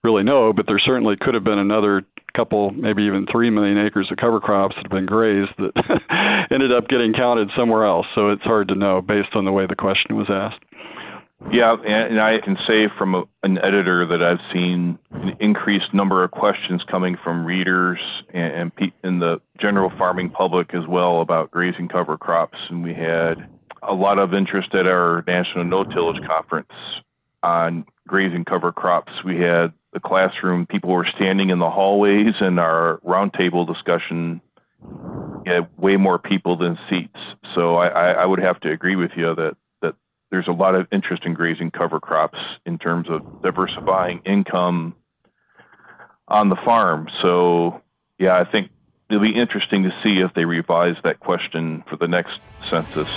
really 0.05 0.23
know. 0.23 0.53
But 0.53 0.67
there 0.67 0.79
certainly 0.79 1.17
could 1.17 1.35
have 1.35 1.45
been 1.45 1.59
another 1.59 2.05
couple, 2.35 2.71
maybe 2.71 3.05
even 3.05 3.27
three 3.27 3.51
million 3.51 3.79
acres 3.79 4.09
of 4.11 4.19
cover 4.19 4.41
crops 4.41 4.77
that 4.77 4.85
have 4.85 4.93
been 4.93 5.07
grazed 5.07 5.51
that 5.59 6.47
ended 6.53 6.73
up 6.73 6.89
getting 6.89 7.13
counted 7.13 7.51
somewhere 7.57 7.85
else. 7.85 8.07
So 8.15 8.31
it's 8.31 8.43
hard 8.43 8.69
to 8.69 8.75
know 8.75 9.01
based 9.01 9.35
on 9.35 9.45
the 9.45 9.53
way 9.53 9.67
the 9.67 9.77
question 9.77 10.17
was 10.17 10.29
asked. 10.31 10.63
Yeah, 11.53 11.77
and 11.87 12.21
I 12.21 12.41
can 12.41 12.57
say 12.67 12.89
from 12.99 13.29
an 13.45 13.59
editor 13.59 14.05
that 14.07 14.23
I've 14.23 14.41
seen 14.53 14.99
an 15.13 15.37
increased 15.39 15.95
number 15.95 16.25
of 16.25 16.33
questions 16.33 16.83
coming 16.91 17.17
from 17.23 17.45
readers 17.45 18.01
and, 18.35 18.73
and 19.05 19.23
the 19.23 19.41
general 19.61 19.91
farming 19.97 20.31
public 20.31 20.75
as 20.75 20.87
well 20.89 21.21
about 21.21 21.53
grazing 21.53 21.89
cover 21.89 22.19
crops. 22.19 22.59
And 22.69 22.83
we 22.83 22.93
had 22.93 23.49
a 23.83 23.95
lot 23.95 24.19
of 24.19 24.35
interest 24.35 24.75
at 24.75 24.87
our 24.87 25.23
National 25.27 25.65
No 25.65 25.85
Tillage 25.85 26.27
Conference 26.27 26.73
on 27.43 27.87
grazing 28.07 28.45
cover 28.45 28.73
crops. 28.73 29.13
We 29.25 29.37
had 29.39 29.73
the 29.93 30.01
classroom, 30.01 30.67
people 30.67 30.91
were 30.91 31.09
standing 31.17 31.51
in 31.51 31.61
the 31.61 31.71
hallways, 31.71 32.35
and 32.41 32.59
our 32.59 32.99
roundtable 33.07 33.67
discussion 33.67 34.41
had 35.47 35.69
way 35.79 35.97
more 35.97 36.19
people 36.19 36.57
than 36.57 36.79
seats. 36.91 37.19
So 37.55 37.77
I, 37.77 38.13
I 38.13 38.27
would 38.27 38.41
have 38.41 38.61
to 38.61 38.71
agree 38.71 38.97
with 38.97 39.13
you 39.17 39.35
that 39.37 39.57
there's 40.31 40.49
a 40.49 40.53
lot 40.53 40.75
of 40.75 40.87
interest 40.93 41.25
in 41.25 41.35
grazing 41.35 41.71
cover 41.71 42.01
crops 42.01 42.39
in 42.67 42.79
terms 42.79 43.09
of 43.09 43.43
diversifying 43.43 44.21
income 44.27 44.95
on 46.27 46.49
the 46.49 46.57
farm. 46.65 47.09
So, 47.23 47.81
yeah, 48.19 48.39
I 48.39 48.51
think 48.51 48.71
it'll 49.09 49.23
be 49.23 49.35
interesting 49.35 49.85
to 49.85 49.91
see 50.03 50.21
if 50.21 50.35
they 50.35 50.45
revise 50.45 50.97
that 51.05 51.21
question 51.21 51.83
for 51.89 51.97
the 51.97 52.09
next 52.09 52.39
census. 52.69 53.09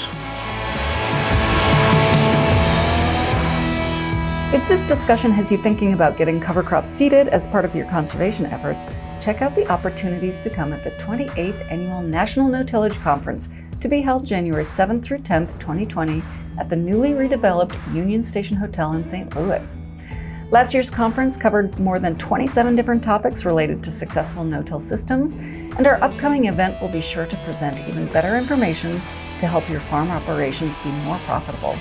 If 4.54 4.68
this 4.68 4.84
discussion 4.84 5.32
has 5.32 5.50
you 5.50 5.58
thinking 5.58 5.94
about 5.94 6.18
getting 6.18 6.38
cover 6.38 6.62
crops 6.62 6.90
seeded 6.90 7.30
as 7.30 7.48
part 7.48 7.64
of 7.64 7.74
your 7.74 7.86
conservation 7.86 8.46
efforts, 8.46 8.86
check 9.22 9.42
out 9.42 9.56
the 9.56 9.66
opportunities 9.70 10.42
to 10.42 10.50
come 10.50 10.74
at 10.74 10.84
the 10.84 10.92
28th 10.92 11.72
Annual 11.72 12.02
National 12.02 12.50
No 12.50 12.62
Tillage 12.62 12.98
Conference 13.00 13.48
to 13.80 13.88
be 13.88 14.02
held 14.02 14.26
January 14.26 14.66
7th 14.66 15.04
through 15.04 15.20
10th, 15.20 15.58
2020 15.60 16.22
at 16.58 16.70
the 16.70 16.76
newly 16.76 17.12
redeveloped 17.12 17.78
Union 17.94 18.24
Station 18.24 18.58
Hotel 18.58 18.94
in 18.94 19.04
St. 19.04 19.36
Louis. 19.36 19.80
Last 20.52 20.74
year's 20.74 20.90
conference 20.90 21.38
covered 21.38 21.80
more 21.80 21.98
than 21.98 22.18
27 22.18 22.76
different 22.76 23.02
topics 23.02 23.46
related 23.46 23.82
to 23.84 23.92
successful 23.92 24.44
no-till 24.44 24.80
systems, 24.80 25.36
and 25.36 25.88
our 25.88 26.04
upcoming 26.04 26.46
event 26.46 26.82
will 26.82 26.90
be 26.90 27.00
sure 27.00 27.26
to 27.26 27.38
present 27.38 27.80
even 27.88 28.08
better 28.08 28.36
information 28.36 28.92
to 29.40 29.48
help 29.48 29.70
your 29.70 29.80
farm 29.80 30.12
operations 30.12 30.78
be 30.80 30.92
more 31.06 31.18
profitable. 31.20 31.78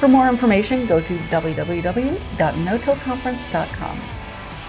For 0.00 0.08
more 0.08 0.28
information, 0.28 0.86
go 0.86 1.00
to 1.00 1.16
www.notillconference.com. 1.16 4.00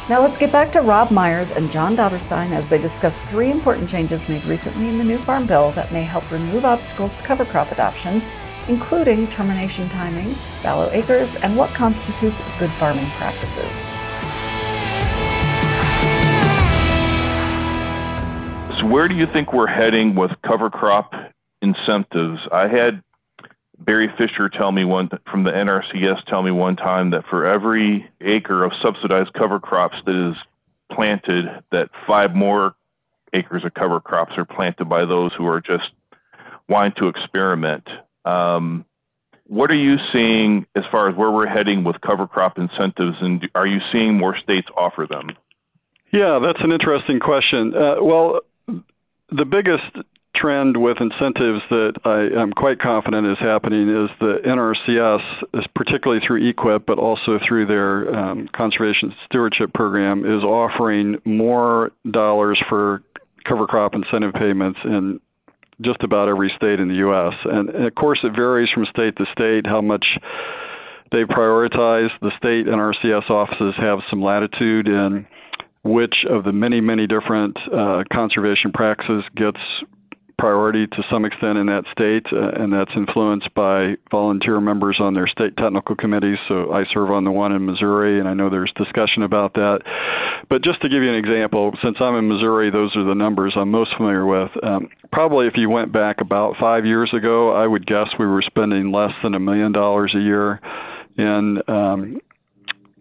Now 0.10 0.22
let's 0.22 0.38
get 0.38 0.52
back 0.52 0.72
to 0.74 0.82
Rob 0.82 1.10
Myers 1.10 1.52
and 1.52 1.72
John 1.72 1.96
Dobberstein 1.96 2.52
as 2.52 2.68
they 2.68 2.78
discuss 2.78 3.22
three 3.22 3.50
important 3.50 3.90
changes 3.90 4.28
made 4.28 4.44
recently 4.46 4.90
in 4.90 4.98
the 4.98 5.04
new 5.04 5.18
Farm 5.18 5.48
Bill 5.48 5.72
that 5.72 5.92
may 5.92 6.04
help 6.04 6.30
remove 6.32 6.66
obstacles 6.66 7.18
to 7.18 7.24
cover 7.24 7.46
crop 7.46 7.72
adoption 7.72 8.22
including 8.68 9.28
termination 9.28 9.88
timing, 9.90 10.34
fallow 10.62 10.90
acres, 10.92 11.36
and 11.38 11.56
what 11.58 11.70
constitutes 11.72 12.42
good 12.60 12.70
farming 12.72 13.08
practices. 13.12 13.76
So, 18.80 18.88
where 18.88 19.08
do 19.08 19.16
you 19.16 19.28
think 19.28 19.54
we're 19.54 19.68
heading 19.68 20.16
with 20.16 20.32
cover 20.46 20.70
crop 20.70 21.14
incentives? 21.62 22.40
I 22.52 22.68
had 22.68 23.04
Barry 23.80 24.12
Fisher 24.18 24.48
tell 24.48 24.72
me 24.72 24.86
one 24.86 25.10
from 25.30 25.44
the 25.44 25.52
NRCS 25.52 26.24
tell 26.26 26.44
me 26.44 26.52
one 26.52 26.76
time 26.76 27.10
that 27.12 27.26
for 27.30 27.46
every 27.46 28.10
acre 28.22 28.64
of 28.64 28.72
subsidized 28.82 29.34
cover 29.34 29.60
crops 29.60 29.96
that 30.06 30.30
is 30.30 30.36
planted, 30.92 31.46
that 31.72 31.90
five 32.06 32.36
more 32.36 32.76
acres 33.34 33.66
of 33.66 33.74
cover 33.74 34.00
crops 34.00 34.34
are 34.38 34.46
planted 34.46 34.86
by 34.86 35.06
those 35.06 35.32
who 35.38 35.48
are 35.48 35.62
just 35.62 35.90
wanting 36.70 36.94
to 36.98 37.08
experiment. 37.08 37.88
Um, 38.26 38.86
what 39.48 39.70
are 39.70 39.76
you 39.76 39.98
seeing 40.14 40.66
as 40.76 40.84
far 40.92 41.10
as 41.10 41.16
where 41.16 41.30
we're 41.30 41.48
heading 41.48 41.84
with 41.84 42.00
cover 42.02 42.28
crop 42.28 42.58
incentives, 42.58 43.18
and 43.20 43.50
are 43.54 43.68
you 43.68 43.80
seeing 43.92 44.18
more 44.18 44.38
states 44.38 44.68
offer 44.78 45.06
them? 45.10 45.32
Yeah, 46.14 46.40
that's 46.42 46.60
an 46.62 46.72
interesting 46.72 47.20
question. 47.20 47.74
Uh, 47.76 47.96
well, 48.02 48.42
the 49.30 49.46
biggest 49.46 49.84
trend 50.36 50.78
with 50.78 50.98
incentives 51.00 51.62
that 51.70 51.94
I 52.06 52.42
am 52.42 52.52
quite 52.52 52.80
confident 52.80 53.28
is 53.28 53.38
happening 53.40 53.90
is 53.90 54.10
the 54.20 54.40
NRCS, 54.46 55.66
particularly 55.76 56.22
through 56.26 56.54
EQIP, 56.54 56.86
but 56.86 56.98
also 56.98 57.40
through 57.48 57.66
their 57.68 58.14
um, 58.16 58.50
conservation 58.54 59.14
stewardship 59.26 59.74
program, 59.74 60.26
is 60.26 60.44
offering 60.44 61.18
more 61.26 61.92
dollars 62.10 62.62
for 62.70 63.04
cover 63.46 63.68
crop 63.68 63.96
incentive 63.96 64.34
payments 64.34 64.80
in 64.84 65.20
just 65.82 66.04
about 66.04 66.30
every 66.30 66.52
state 66.56 66.80
in 66.80 66.88
the 66.88 66.96
U.S. 66.96 67.34
And, 67.46 67.70
and 67.70 67.86
of 67.86 67.96
course, 67.96 68.20
it 68.24 68.34
varies 68.36 68.70
from 68.74 68.86
state 68.86 69.16
to 69.18 69.26
state 69.32 69.66
how 69.66 69.82
much 69.82 70.06
they 71.12 71.24
prioritize. 71.24 72.10
The 72.22 72.32
state 72.38 72.68
NRCS 72.68 73.30
offices 73.30 73.74
have 73.78 74.00
some 74.10 74.22
latitude 74.22 74.88
in 74.88 75.28
which 75.84 76.16
of 76.30 76.44
the 76.44 76.52
many, 76.54 76.80
many 76.80 77.08
different 77.08 77.58
uh, 77.72 78.04
conservation 78.14 78.72
practices 78.72 79.24
gets 79.36 79.60
priority 80.42 80.88
to 80.88 81.04
some 81.12 81.24
extent 81.24 81.60
in 81.60 81.68
that 81.68 81.86
state, 81.92 82.26
uh, 82.34 82.62
and 82.62 82.74
that's 82.74 82.90
influenced 82.96 83.54
by 83.54 83.96
volunteer 84.10 84.60
members 84.60 84.98
on 85.00 85.14
their 85.14 85.28
state 85.28 85.56
technical 85.56 85.96
committees. 85.96 86.40
So 86.48 86.74
I 86.74 86.84
serve 86.92 87.12
on 87.12 87.24
the 87.24 87.32
one 87.32 87.52
in 87.52 87.64
Missouri, 87.64 88.20
and 88.20 88.28
I 88.28 88.34
know 88.34 88.50
there's 88.50 88.74
discussion 88.76 89.22
about 89.22 89.54
that. 89.54 89.82
But 90.50 90.64
just 90.64 90.82
to 90.82 90.90
give 90.90 91.04
you 91.04 91.10
an 91.10 91.16
example, 91.16 91.72
since 91.84 91.98
I'm 92.02 92.16
in 92.16 92.28
Missouri, 92.28 92.72
those 92.72 92.96
are 92.96 93.06
the 93.06 93.14
numbers 93.14 93.54
I'm 93.56 93.70
most 93.70 93.96
familiar 93.96 94.26
with. 94.26 94.50
Um, 94.64 94.90
probably 95.12 95.46
if 95.46 95.54
you 95.58 95.70
went 95.70 95.92
back 95.92 96.22
about 96.22 96.56
five 96.60 96.86
years 96.86 97.14
ago, 97.14 97.52
I 97.52 97.68
would 97.68 97.86
guess 97.86 98.08
we 98.18 98.26
were 98.26 98.42
spending 98.42 98.92
less 98.92 99.14
than 99.22 99.36
a 99.36 99.40
million 99.40 99.72
dollars 99.72 100.14
a 100.16 100.20
year 100.20 100.60
in 101.18 101.62
um, 101.68 102.20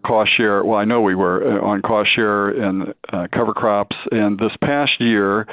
cost 0.07 0.31
share. 0.37 0.63
Well, 0.63 0.79
I 0.79 0.85
know 0.85 1.01
we 1.01 1.15
were 1.15 1.59
uh, 1.59 1.65
on 1.65 1.81
cost 1.81 2.15
share 2.15 2.49
and 2.49 2.95
uh, 3.11 3.29
cover 3.33 3.55
crops. 3.55 3.97
And 4.13 4.39
this 4.39 4.53
past 4.63 5.01
year, 5.01 5.47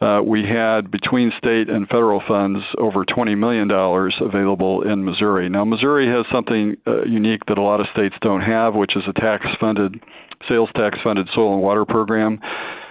uh, 0.00 0.22
we 0.24 0.42
had 0.44 0.90
between 0.90 1.30
state 1.36 1.68
and 1.68 1.86
federal 1.88 2.22
funds 2.26 2.60
over 2.78 3.04
$20 3.04 3.36
million 3.36 3.70
available 3.70 4.82
in 4.82 5.04
Missouri. 5.04 5.48
Now, 5.50 5.64
Missouri 5.64 6.08
has 6.08 6.24
something 6.32 6.76
uh, 6.86 7.04
unique 7.04 7.44
that 7.48 7.58
a 7.58 7.62
lot 7.62 7.80
of 7.80 7.86
states 7.94 8.14
don't 8.22 8.40
have, 8.40 8.74
which 8.74 8.96
is 8.96 9.02
a 9.06 9.12
tax 9.12 9.44
funded, 9.60 10.02
sales 10.48 10.70
tax 10.74 10.98
funded 11.04 11.28
soil 11.34 11.52
and 11.52 11.62
water 11.62 11.84
program. 11.84 12.40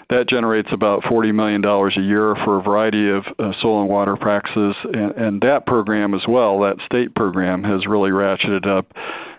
That 0.10 0.28
generates 0.30 0.70
about 0.72 1.04
$40 1.04 1.34
million 1.34 1.66
a 1.66 2.02
year 2.02 2.36
for 2.44 2.60
a 2.60 2.64
variety 2.64 3.10
of 3.10 3.24
uh, 3.38 3.54
soil 3.62 3.82
and 3.82 3.90
water 3.90 4.16
practices. 4.16 4.76
And, 4.84 5.12
and 5.12 5.42
that 5.42 5.66
program 5.66 6.14
as 6.14 6.22
well, 6.28 6.60
that 6.62 6.78
state 6.86 7.16
program, 7.16 7.64
has 7.64 7.88
really 7.88 8.12
ratcheted 8.12 8.68
up 8.68 8.92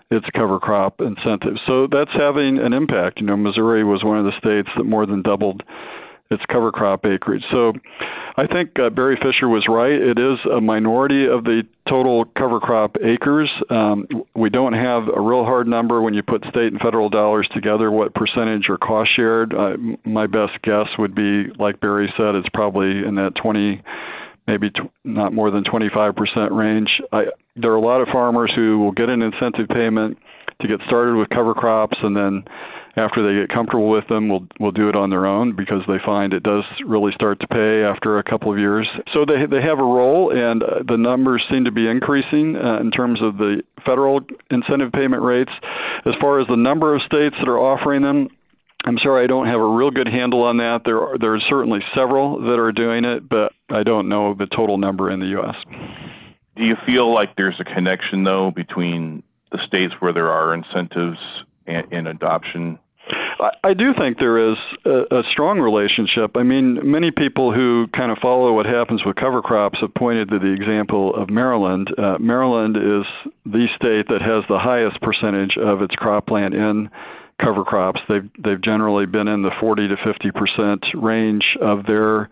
its 0.09 0.25
cover 0.35 0.59
crop 0.59 0.99
incentives. 0.99 1.59
So 1.65 1.87
that's 1.87 2.11
having 2.13 2.57
an 2.59 2.73
impact. 2.73 3.21
You 3.21 3.27
know, 3.27 3.37
Missouri 3.37 3.83
was 3.85 4.03
one 4.03 4.17
of 4.17 4.25
the 4.25 4.37
states 4.37 4.67
that 4.75 4.83
more 4.83 5.05
than 5.05 5.21
doubled 5.21 5.63
its 6.31 6.41
cover 6.49 6.71
crop 6.71 7.05
acreage. 7.05 7.43
So 7.51 7.73
I 8.37 8.47
think 8.47 8.79
uh, 8.79 8.89
Barry 8.89 9.17
Fisher 9.21 9.49
was 9.49 9.65
right. 9.67 9.91
It 9.91 10.17
is 10.17 10.39
a 10.49 10.61
minority 10.61 11.27
of 11.27 11.43
the 11.43 11.63
total 11.87 12.23
cover 12.25 12.61
crop 12.61 12.95
acres. 13.03 13.51
Um, 13.69 14.07
we 14.33 14.49
don't 14.49 14.73
have 14.73 15.09
a 15.13 15.19
real 15.19 15.43
hard 15.43 15.67
number 15.67 16.01
when 16.01 16.13
you 16.13 16.23
put 16.23 16.45
state 16.45 16.71
and 16.71 16.79
federal 16.79 17.09
dollars 17.09 17.47
together, 17.53 17.91
what 17.91 18.13
percentage 18.15 18.69
are 18.69 18.77
cost 18.77 19.11
shared. 19.13 19.53
Uh, 19.53 19.75
my 20.05 20.25
best 20.27 20.61
guess 20.63 20.87
would 20.97 21.13
be, 21.13 21.47
like 21.59 21.81
Barry 21.81 22.11
said, 22.17 22.35
it's 22.35 22.49
probably 22.53 23.05
in 23.05 23.15
that 23.15 23.35
20 23.35 23.83
maybe 24.47 24.69
t- 24.69 24.81
not 25.03 25.33
more 25.33 25.51
than 25.51 25.63
25% 25.63 26.51
range. 26.51 26.89
I, 27.11 27.25
there 27.55 27.71
are 27.71 27.75
a 27.75 27.81
lot 27.81 28.01
of 28.01 28.07
farmers 28.07 28.51
who 28.55 28.79
will 28.79 28.91
get 28.91 29.09
an 29.09 29.21
incentive 29.21 29.67
payment 29.67 30.17
to 30.61 30.67
get 30.67 30.79
started 30.87 31.15
with 31.15 31.29
cover 31.29 31.53
crops 31.53 31.97
and 32.01 32.15
then 32.15 32.43
after 32.95 33.25
they 33.25 33.39
get 33.39 33.49
comfortable 33.49 33.89
with 33.89 34.07
them, 34.07 34.27
will 34.27 34.47
will 34.59 34.71
do 34.71 34.89
it 34.89 34.95
on 34.95 35.09
their 35.09 35.25
own 35.25 35.55
because 35.55 35.81
they 35.87 35.99
find 36.05 36.33
it 36.33 36.43
does 36.43 36.63
really 36.85 37.13
start 37.13 37.39
to 37.39 37.47
pay 37.47 37.83
after 37.83 38.19
a 38.19 38.23
couple 38.23 38.51
of 38.51 38.59
years. 38.59 38.87
So 39.13 39.25
they 39.25 39.45
they 39.45 39.61
have 39.61 39.79
a 39.79 39.83
role, 39.83 40.31
and 40.31 40.61
uh, 40.61 40.83
the 40.87 40.97
numbers 40.97 41.43
seem 41.49 41.65
to 41.65 41.71
be 41.71 41.87
increasing 41.87 42.55
uh, 42.55 42.79
in 42.79 42.91
terms 42.91 43.21
of 43.21 43.37
the 43.37 43.63
federal 43.85 44.21
incentive 44.49 44.91
payment 44.91 45.23
rates. 45.23 45.51
As 46.05 46.13
far 46.19 46.39
as 46.39 46.47
the 46.47 46.57
number 46.57 46.95
of 46.95 47.01
states 47.03 47.35
that 47.39 47.47
are 47.47 47.59
offering 47.59 48.01
them, 48.01 48.29
I'm 48.83 48.97
sorry, 48.97 49.23
I 49.23 49.27
don't 49.27 49.47
have 49.47 49.59
a 49.59 49.67
real 49.67 49.91
good 49.91 50.07
handle 50.07 50.43
on 50.43 50.57
that. 50.57 50.81
There 50.83 51.01
are 51.01 51.17
there 51.17 51.35
are 51.35 51.41
certainly 51.49 51.79
several 51.95 52.41
that 52.41 52.59
are 52.59 52.71
doing 52.71 53.05
it, 53.05 53.27
but 53.27 53.53
I 53.69 53.83
don't 53.83 54.09
know 54.09 54.33
the 54.33 54.47
total 54.47 54.77
number 54.77 55.09
in 55.09 55.19
the 55.19 55.27
U.S. 55.27 55.55
Do 56.57 56.63
you 56.63 56.75
feel 56.85 57.13
like 57.13 57.35
there's 57.37 57.59
a 57.59 57.63
connection 57.63 58.23
though 58.23 58.51
between 58.51 59.23
the 59.51 59.59
states 59.67 59.93
where 59.99 60.13
there 60.13 60.29
are 60.29 60.53
incentives 60.53 61.19
and 61.91 62.07
adoption 62.07 62.79
I, 63.39 63.51
I 63.63 63.73
do 63.73 63.93
think 63.93 64.17
there 64.17 64.51
is 64.51 64.57
a, 64.85 65.19
a 65.19 65.23
strong 65.31 65.59
relationship. 65.59 66.37
I 66.37 66.43
mean, 66.43 66.79
many 66.89 67.11
people 67.11 67.53
who 67.53 67.87
kind 67.87 68.11
of 68.11 68.19
follow 68.19 68.53
what 68.53 68.65
happens 68.65 69.03
with 69.05 69.15
cover 69.15 69.41
crops 69.41 69.79
have 69.81 69.93
pointed 69.93 70.29
to 70.29 70.39
the 70.39 70.51
example 70.51 71.15
of 71.15 71.29
Maryland. 71.29 71.89
Uh, 71.97 72.17
Maryland 72.19 72.77
is 72.77 73.05
the 73.45 73.67
state 73.75 74.07
that 74.09 74.21
has 74.21 74.43
the 74.47 74.59
highest 74.59 75.01
percentage 75.01 75.57
of 75.57 75.81
its 75.81 75.95
cropland 75.95 76.53
in 76.53 76.89
cover 77.41 77.63
crops. 77.63 77.99
They've 78.07 78.29
they've 78.37 78.61
generally 78.61 79.07
been 79.07 79.27
in 79.27 79.41
the 79.41 79.51
40 79.59 79.87
to 79.87 79.97
50 79.97 80.31
percent 80.31 80.85
range 80.93 81.57
of 81.59 81.85
their 81.87 82.29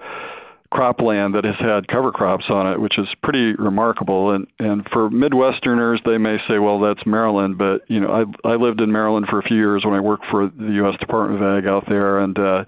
cropland 0.71 1.33
that 1.33 1.45
has 1.45 1.55
had 1.59 1.87
cover 1.87 2.11
crops 2.11 2.45
on 2.49 2.71
it, 2.71 2.79
which 2.79 2.97
is 2.97 3.07
pretty 3.23 3.53
remarkable. 3.55 4.31
And 4.31 4.47
and 4.59 4.87
for 4.91 5.09
Midwesterners, 5.09 6.03
they 6.05 6.17
may 6.17 6.37
say, 6.47 6.59
well, 6.59 6.79
that's 6.79 7.05
Maryland, 7.05 7.57
but 7.57 7.81
you 7.87 7.99
know, 7.99 8.09
I 8.11 8.49
I 8.49 8.55
lived 8.55 8.81
in 8.81 8.91
Maryland 8.91 9.27
for 9.29 9.39
a 9.39 9.43
few 9.43 9.57
years 9.57 9.83
when 9.83 9.95
I 9.95 9.99
worked 9.99 10.25
for 10.29 10.47
the 10.47 10.73
U.S. 10.83 10.99
Department 10.99 11.41
of 11.41 11.57
Ag 11.57 11.67
out 11.67 11.85
there, 11.89 12.19
and 12.19 12.37
uh, 12.37 12.65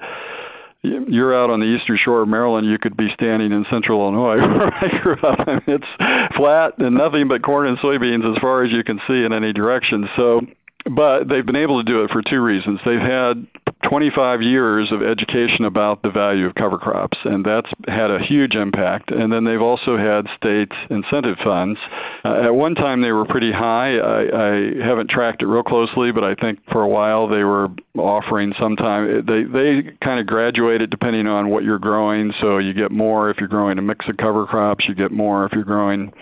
you're 0.82 1.36
out 1.36 1.52
on 1.52 1.60
the 1.60 1.68
eastern 1.68 1.98
shore 2.04 2.24
of 2.24 2.28
Maryland, 2.28 2.66
you 2.68 2.80
could 2.80 2.98
be 2.98 3.08
standing 3.14 3.52
in 3.52 3.66
central 3.70 4.02
Illinois 4.02 4.38
where 4.42 4.74
I 4.74 5.02
grew 5.02 5.18
up. 5.22 5.40
I 5.48 5.54
mean, 5.54 5.62
it's 5.68 6.36
flat 6.36 6.80
and 6.80 6.96
nothing 6.96 7.28
but 7.28 7.44
corn 7.44 7.68
and 7.68 7.78
soybeans 7.78 8.30
as 8.30 8.42
far 8.42 8.64
as 8.64 8.72
you 8.72 8.84
can 8.84 9.00
see 9.08 9.24
in 9.24 9.34
any 9.34 9.54
direction. 9.54 10.10
So 10.16 10.42
but 10.90 11.28
they've 11.28 11.46
been 11.46 11.58
able 11.58 11.84
to 11.84 11.84
do 11.84 12.04
it 12.04 12.12
for 12.12 12.22
two 12.22 12.42
reasons. 12.42 12.80
They've 12.86 13.00
had 13.00 13.46
25 13.92 14.42
years 14.42 14.90
of 14.94 15.04
education 15.04 15.66
about 15.66 16.02
the 16.02 16.10
value 16.10 16.46
of 16.46 16.56
cover 16.56 16.78
crops, 16.78 17.18
and 17.26 17.46
that's 17.46 17.68
had 17.90 18.10
a 18.10 18.20
huge 18.24 18.56
impact. 18.56 19.12
And 19.12 19.30
then 19.30 19.44
they've 19.44 19.62
also 19.62 19.98
had 19.98 20.28
state 20.38 20.72
incentive 20.90 21.36
funds. 21.44 21.78
Uh, 22.24 22.46
at 22.46 22.56
one 22.56 22.74
time, 22.74 23.02
they 23.02 23.12
were 23.12 23.26
pretty 23.26 23.52
high. 23.52 23.98
I, 23.98 24.22
I 24.22 24.88
haven't 24.88 25.10
tracked 25.10 25.42
it 25.42 25.48
real 25.48 25.64
closely, 25.64 26.14
but 26.14 26.24
I 26.24 26.36
think 26.36 26.60
for 26.72 26.84
a 26.84 26.88
while 26.88 27.28
they 27.28 27.44
were 27.44 27.68
offering 27.98 28.54
sometime. 28.58 29.26
They 29.26 29.44
they 29.44 29.92
kind 30.02 30.22
of 30.22 30.26
graduated 30.26 30.90
depending 30.90 31.28
on 31.28 31.50
what 31.50 31.66
you're 31.66 31.78
growing. 31.78 32.32
So 32.40 32.60
you 32.60 32.74
get 32.74 32.92
more 32.92 33.30
if 33.30 33.40
you're 33.40 33.50
growing 33.50 33.78
a 33.78 33.82
mix 33.82 34.06
of 34.08 34.16
cover 34.16 34.46
crops. 34.46 34.86
You 34.88 34.96
get 34.96 35.12
more 35.12 35.46
if 35.46 35.52
you're 35.52 35.66
growing 35.66 36.14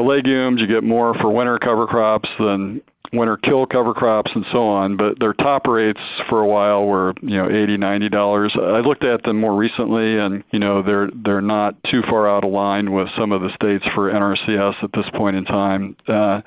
legumes. 0.00 0.60
You 0.60 0.66
get 0.66 0.84
more 0.84 1.14
for 1.14 1.30
winter 1.30 1.58
cover 1.58 1.86
crops 1.86 2.28
than 2.38 2.80
winter 3.12 3.36
kill 3.36 3.66
cover 3.66 3.92
crops 3.92 4.30
and 4.34 4.44
so 4.52 4.64
on. 4.64 4.96
But 4.96 5.20
their 5.20 5.34
top 5.34 5.66
rates 5.66 6.00
for 6.28 6.40
a 6.40 6.46
while 6.46 6.84
were 6.84 7.14
you 7.20 7.36
know 7.36 7.48
eighty, 7.50 7.76
ninety 7.76 8.08
dollars. 8.08 8.54
I 8.56 8.80
looked 8.80 9.04
at 9.04 9.22
them 9.22 9.40
more 9.40 9.54
recently, 9.54 10.18
and 10.18 10.42
you 10.50 10.58
know 10.58 10.82
they're 10.82 11.10
they're 11.24 11.42
not 11.42 11.76
too 11.90 12.02
far 12.08 12.28
out 12.28 12.44
of 12.44 12.50
line 12.50 12.92
with 12.92 13.08
some 13.18 13.32
of 13.32 13.42
the 13.42 13.50
states 13.54 13.84
for 13.94 14.10
NRCS 14.10 14.82
at 14.82 14.90
this 14.92 15.06
point 15.14 15.36
in 15.36 15.44
time. 15.44 15.96
Uh, 16.08 16.40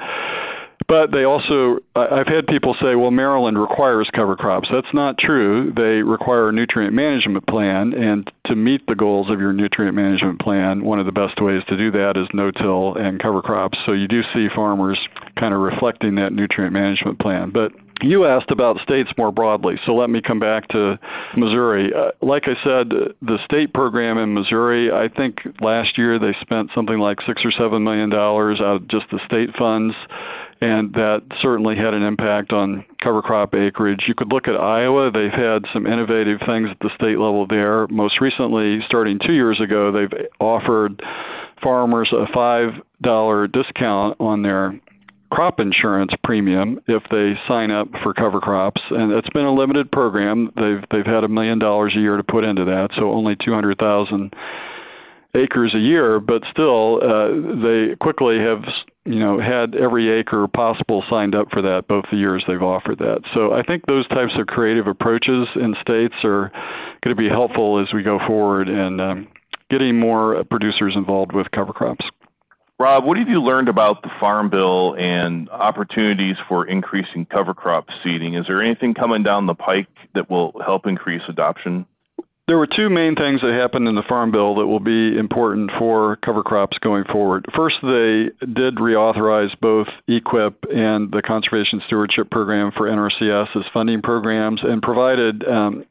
but 0.87 1.11
they 1.11 1.23
also, 1.23 1.79
I've 1.95 2.27
had 2.27 2.45
people 2.47 2.75
say, 2.81 2.95
well, 2.95 3.11
Maryland 3.11 3.59
requires 3.59 4.09
cover 4.13 4.35
crops. 4.35 4.69
That's 4.71 4.93
not 4.93 5.17
true. 5.17 5.73
They 5.75 6.03
require 6.03 6.49
a 6.49 6.53
nutrient 6.53 6.93
management 6.93 7.47
plan, 7.47 7.93
and 7.93 8.31
to 8.47 8.55
meet 8.55 8.85
the 8.87 8.95
goals 8.95 9.31
of 9.31 9.39
your 9.39 9.51
nutrient 9.51 9.95
management 9.95 10.39
plan, 10.41 10.83
one 10.83 10.99
of 10.99 11.05
the 11.07 11.11
best 11.11 11.41
ways 11.41 11.63
to 11.69 11.77
do 11.77 11.91
that 11.91 12.17
is 12.17 12.27
no-till 12.33 12.95
and 12.95 13.19
cover 13.19 13.41
crops. 13.41 13.77
So 13.85 13.93
you 13.93 14.07
do 14.07 14.21
see 14.33 14.47
farmers 14.55 14.99
kind 15.39 15.53
of 15.53 15.61
reflecting 15.61 16.15
that 16.15 16.33
nutrient 16.33 16.73
management 16.73 17.19
plan. 17.19 17.49
But 17.49 17.71
you 18.01 18.25
asked 18.25 18.51
about 18.51 18.77
states 18.81 19.09
more 19.17 19.31
broadly, 19.31 19.79
so 19.85 19.95
let 19.95 20.09
me 20.09 20.21
come 20.21 20.39
back 20.39 20.67
to 20.69 20.99
Missouri. 21.35 21.93
Uh, 21.93 22.11
like 22.21 22.43
I 22.45 22.53
said, 22.63 22.89
the 23.21 23.39
state 23.45 23.73
program 23.73 24.17
in 24.17 24.33
Missouri, 24.33 24.91
I 24.91 25.07
think 25.07 25.39
last 25.61 25.97
year 25.97 26.19
they 26.19 26.35
spent 26.41 26.71
something 26.75 26.99
like 26.99 27.19
six 27.25 27.41
or 27.43 27.51
seven 27.51 27.83
million 27.83 28.09
dollars 28.09 28.59
out 28.59 28.75
of 28.75 28.87
just 28.87 29.05
the 29.11 29.19
state 29.25 29.55
funds 29.57 29.95
and 30.61 30.93
that 30.93 31.21
certainly 31.41 31.75
had 31.75 31.93
an 31.93 32.03
impact 32.03 32.53
on 32.53 32.85
cover 33.03 33.21
crop 33.21 33.53
acreage. 33.53 34.05
You 34.07 34.15
could 34.15 34.31
look 34.31 34.47
at 34.47 34.55
Iowa. 34.55 35.11
They've 35.11 35.31
had 35.31 35.65
some 35.73 35.85
innovative 35.85 36.39
things 36.45 36.69
at 36.71 36.79
the 36.79 36.89
state 36.95 37.19
level 37.19 37.45
there. 37.47 37.87
Most 37.87 38.21
recently, 38.21 38.79
starting 38.87 39.19
two 39.19 39.33
years 39.33 39.59
ago, 39.61 39.91
they've 39.91 40.27
offered 40.39 41.01
farmers 41.61 42.09
a 42.13 42.25
$5 42.35 43.51
discount 43.51 44.17
on 44.19 44.41
their 44.41 44.79
crop 45.31 45.59
insurance 45.59 46.11
premium 46.23 46.79
if 46.87 47.03
they 47.11 47.33
sign 47.47 47.71
up 47.71 47.89
for 48.03 48.13
cover 48.13 48.39
crops 48.39 48.81
and 48.91 49.11
it's 49.11 49.27
been 49.29 49.43
a 49.43 49.53
limited 49.53 49.91
program 49.91 50.51
they've 50.55 50.83
they've 50.91 51.05
had 51.05 51.23
a 51.23 51.27
million 51.27 51.59
dollars 51.59 51.93
a 51.97 51.99
year 51.99 52.15
to 52.15 52.23
put 52.23 52.43
into 52.43 52.63
that 52.65 52.89
so 52.95 53.11
only 53.11 53.35
200,000 53.43 54.33
acres 55.35 55.73
a 55.75 55.79
year 55.79 56.19
but 56.19 56.41
still 56.51 57.01
uh, 57.03 57.29
they 57.67 57.95
quickly 57.99 58.39
have 58.39 58.63
you 59.05 59.19
know, 59.19 59.39
had 59.39 59.75
every 59.75 60.09
acre 60.19 60.47
possible 60.47 61.03
signed 61.09 61.35
up 61.35 61.51
for 61.51 61.61
that 61.61 61.87
both 61.87 62.05
the 62.11 62.17
years 62.17 62.43
they've 62.47 62.61
offered 62.61 62.97
that. 62.99 63.21
So 63.35 63.53
I 63.53 63.61
think 63.61 63.85
those 63.85 64.07
types 64.07 64.33
of 64.37 64.47
creative 64.47 64.87
approaches 64.87 65.47
in 65.55 65.75
states 65.79 66.15
are 66.23 66.51
going 67.03 67.15
to 67.15 67.21
be 67.21 67.29
helpful 67.29 67.79
as 67.79 67.93
we 67.93 68.01
go 68.01 68.19
forward 68.25 68.67
and 68.67 68.99
um, 68.99 69.27
getting 69.69 69.99
more 69.99 70.43
producers 70.45 70.93
involved 70.95 71.33
with 71.33 71.51
cover 71.51 71.71
crops. 71.71 72.03
Rob, 72.79 73.05
what 73.05 73.17
have 73.17 73.29
you 73.29 73.41
learned 73.41 73.69
about 73.69 74.01
the 74.01 74.09
Farm 74.19 74.49
Bill 74.49 74.95
and 74.95 75.49
opportunities 75.49 76.35
for 76.49 76.67
increasing 76.67 77.25
cover 77.25 77.53
crop 77.53 77.85
seeding? 78.03 78.33
Is 78.33 78.45
there 78.47 78.61
anything 78.61 78.95
coming 78.95 79.23
down 79.23 79.45
the 79.45 79.53
pike 79.53 79.87
that 80.13 80.29
will 80.29 80.51
help 80.65 80.87
increase 80.87 81.21
adoption? 81.29 81.85
There 82.47 82.57
were 82.59 82.67
two 82.67 82.91
main 82.91 83.15
things 83.15 83.41
that 83.41 83.57
happened 83.59 83.87
in 83.87 83.95
the 83.95 84.03
Farm 84.07 84.29
Bill 84.29 84.55
that 84.55 84.67
will 84.67 84.79
be 84.79 85.17
important 85.17 85.71
for 85.79 86.17
cover 86.17 86.43
crops 86.43 86.77
going 86.77 87.03
forward. 87.05 87.45
First, 87.55 87.77
they 87.81 88.29
did 88.45 88.75
reauthorize 88.75 89.49
both 89.59 89.87
EQIP 90.07 90.53
and 90.69 91.11
the 91.11 91.23
Conservation 91.25 91.81
Stewardship 91.87 92.29
Program 92.29 92.71
for 92.71 92.87
NRCS 92.87 93.55
as 93.55 93.63
funding 93.73 94.03
programs 94.03 94.61
and 94.63 94.79
provided 94.79 95.43
um, 95.43 95.85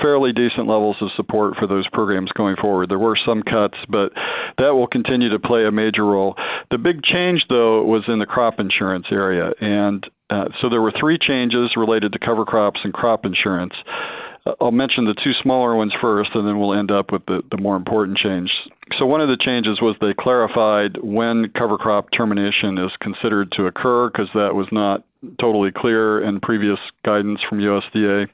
fairly 0.00 0.32
decent 0.32 0.66
levels 0.66 0.96
of 1.02 1.10
support 1.14 1.56
for 1.58 1.66
those 1.66 1.86
programs 1.88 2.32
going 2.32 2.56
forward. 2.56 2.88
There 2.88 2.98
were 2.98 3.16
some 3.26 3.42
cuts, 3.42 3.76
but 3.86 4.12
that 4.56 4.74
will 4.74 4.86
continue 4.86 5.28
to 5.30 5.38
play 5.38 5.66
a 5.66 5.70
major 5.70 6.06
role. 6.06 6.36
The 6.70 6.78
big 6.78 7.02
change, 7.02 7.44
though, 7.50 7.84
was 7.84 8.04
in 8.08 8.18
the 8.18 8.26
crop 8.26 8.60
insurance 8.60 9.06
area. 9.10 9.52
And 9.60 10.06
uh, 10.30 10.46
so 10.60 10.70
there 10.70 10.80
were 10.80 10.92
three 10.98 11.18
changes 11.18 11.74
related 11.76 12.12
to 12.12 12.18
cover 12.18 12.44
crops 12.44 12.80
and 12.82 12.94
crop 12.94 13.26
insurance. 13.26 13.74
I'll 14.60 14.70
mention 14.70 15.04
the 15.04 15.14
two 15.14 15.32
smaller 15.42 15.74
ones 15.74 15.92
first, 16.00 16.30
and 16.34 16.46
then 16.46 16.58
we'll 16.58 16.78
end 16.78 16.90
up 16.90 17.12
with 17.12 17.24
the, 17.26 17.42
the 17.50 17.60
more 17.60 17.76
important 17.76 18.18
change. 18.18 18.50
So, 18.98 19.06
one 19.06 19.20
of 19.20 19.28
the 19.28 19.36
changes 19.36 19.80
was 19.80 19.96
they 20.00 20.14
clarified 20.14 20.98
when 21.02 21.50
cover 21.50 21.76
crop 21.78 22.08
termination 22.16 22.78
is 22.78 22.92
considered 23.00 23.52
to 23.52 23.66
occur, 23.66 24.08
because 24.08 24.28
that 24.34 24.54
was 24.54 24.68
not 24.70 25.04
totally 25.40 25.72
clear 25.72 26.22
in 26.22 26.40
previous 26.40 26.78
guidance 27.04 27.40
from 27.48 27.58
USDA. 27.58 28.28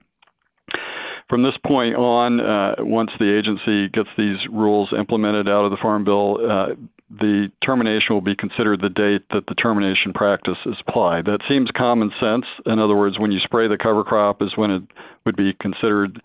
From 1.30 1.42
this 1.42 1.56
point 1.66 1.94
on, 1.94 2.40
uh, 2.40 2.74
once 2.80 3.10
the 3.18 3.34
agency 3.34 3.88
gets 3.88 4.10
these 4.18 4.36
rules 4.50 4.92
implemented 4.96 5.48
out 5.48 5.64
of 5.64 5.70
the 5.70 5.78
Farm 5.78 6.04
Bill, 6.04 6.38
uh, 6.46 6.74
the 7.18 7.50
termination 7.64 8.14
will 8.14 8.22
be 8.22 8.34
considered 8.34 8.80
the 8.80 8.88
date 8.88 9.22
that 9.30 9.46
the 9.46 9.54
termination 9.54 10.12
practice 10.12 10.58
is 10.64 10.76
applied. 10.86 11.26
That 11.26 11.40
seems 11.48 11.70
common 11.76 12.10
sense. 12.18 12.46
In 12.66 12.78
other 12.78 12.96
words, 12.96 13.18
when 13.18 13.32
you 13.32 13.40
spray 13.40 13.68
the 13.68 13.78
cover 13.78 14.04
crop 14.04 14.40
is 14.40 14.56
when 14.56 14.70
it 14.70 14.82
would 15.26 15.36
be 15.36 15.52
considered 15.60 16.20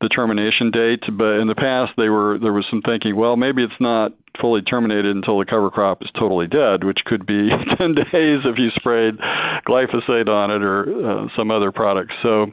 the 0.00 0.08
termination 0.08 0.70
date. 0.70 1.02
But 1.10 1.38
in 1.40 1.48
the 1.48 1.54
past, 1.54 1.92
they 1.96 2.08
were 2.08 2.38
there 2.38 2.52
was 2.52 2.66
some 2.70 2.82
thinking. 2.82 3.16
Well, 3.16 3.36
maybe 3.36 3.62
it's 3.62 3.80
not 3.80 4.12
fully 4.40 4.62
terminated 4.62 5.16
until 5.16 5.38
the 5.38 5.44
cover 5.44 5.70
crop 5.70 6.02
is 6.02 6.08
totally 6.18 6.46
dead, 6.46 6.84
which 6.84 6.98
could 7.04 7.26
be 7.26 7.48
10 7.78 7.94
days 7.94 8.40
if 8.44 8.58
you 8.58 8.70
sprayed 8.76 9.18
glyphosate 9.66 10.28
on 10.28 10.50
it 10.50 10.62
or 10.62 10.82
uh, 10.84 11.26
some 11.36 11.50
other 11.50 11.72
product. 11.72 12.12
So, 12.22 12.46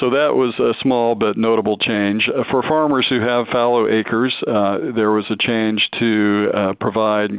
so 0.00 0.10
that 0.10 0.34
was 0.34 0.58
a 0.58 0.72
small 0.82 1.14
but 1.14 1.36
notable 1.36 1.76
change. 1.76 2.28
Uh, 2.28 2.44
for 2.50 2.62
farmers 2.62 3.06
who 3.08 3.20
have 3.20 3.46
fallow 3.52 3.86
acres, 3.86 4.34
uh, 4.46 4.78
there 4.96 5.10
was 5.10 5.26
a 5.30 5.36
change 5.36 5.86
to 6.00 6.50
uh, 6.52 6.72
provide 6.80 7.30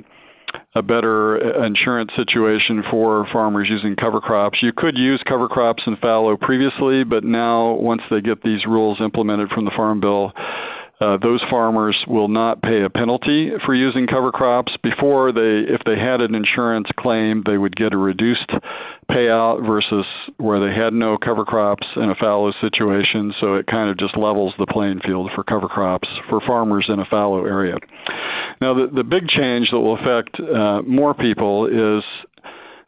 a 0.75 0.81
better 0.81 1.65
insurance 1.65 2.11
situation 2.15 2.83
for 2.91 3.25
farmers 3.33 3.67
using 3.69 3.95
cover 3.95 4.21
crops. 4.21 4.59
You 4.61 4.71
could 4.75 4.97
use 4.97 5.21
cover 5.27 5.47
crops 5.47 5.83
in 5.87 5.97
fallow 5.97 6.37
previously, 6.37 7.03
but 7.03 7.23
now 7.23 7.73
once 7.73 8.01
they 8.09 8.21
get 8.21 8.43
these 8.43 8.65
rules 8.65 8.99
implemented 9.01 9.49
from 9.49 9.65
the 9.65 9.71
Farm 9.75 9.99
Bill, 9.99 10.31
uh, 11.01 11.17
those 11.17 11.41
farmers 11.49 11.97
will 12.07 12.27
not 12.27 12.61
pay 12.61 12.83
a 12.83 12.89
penalty 12.89 13.51
for 13.65 13.73
using 13.73 14.05
cover 14.05 14.31
crops. 14.31 14.71
Before 14.83 15.31
they, 15.31 15.65
if 15.67 15.81
they 15.83 15.97
had 15.97 16.21
an 16.21 16.35
insurance 16.35 16.87
claim, 16.97 17.43
they 17.45 17.57
would 17.57 17.75
get 17.75 17.93
a 17.93 17.97
reduced 17.97 18.51
payout 19.11 19.65
versus 19.65 20.05
where 20.37 20.59
they 20.59 20.73
had 20.73 20.93
no 20.93 21.17
cover 21.17 21.45
crops 21.45 21.85
in 21.95 22.09
a 22.09 22.15
fallow 22.15 22.51
situation. 22.61 23.33
So 23.39 23.55
it 23.55 23.67
kind 23.67 23.89
of 23.89 23.97
just 23.97 24.17
levels 24.17 24.53
the 24.57 24.65
playing 24.65 25.01
field 25.05 25.31
for 25.35 25.43
cover 25.43 25.67
crops 25.67 26.07
for 26.29 26.41
farmers 26.41 26.85
in 26.89 26.99
a 26.99 27.05
fallow 27.05 27.45
area. 27.45 27.77
Now, 28.61 28.73
the, 28.73 28.87
the 28.87 29.03
big 29.03 29.27
change 29.27 29.69
that 29.71 29.79
will 29.79 29.95
affect 29.95 30.39
uh, 30.39 30.81
more 30.83 31.13
people 31.13 31.67
is 31.67 32.03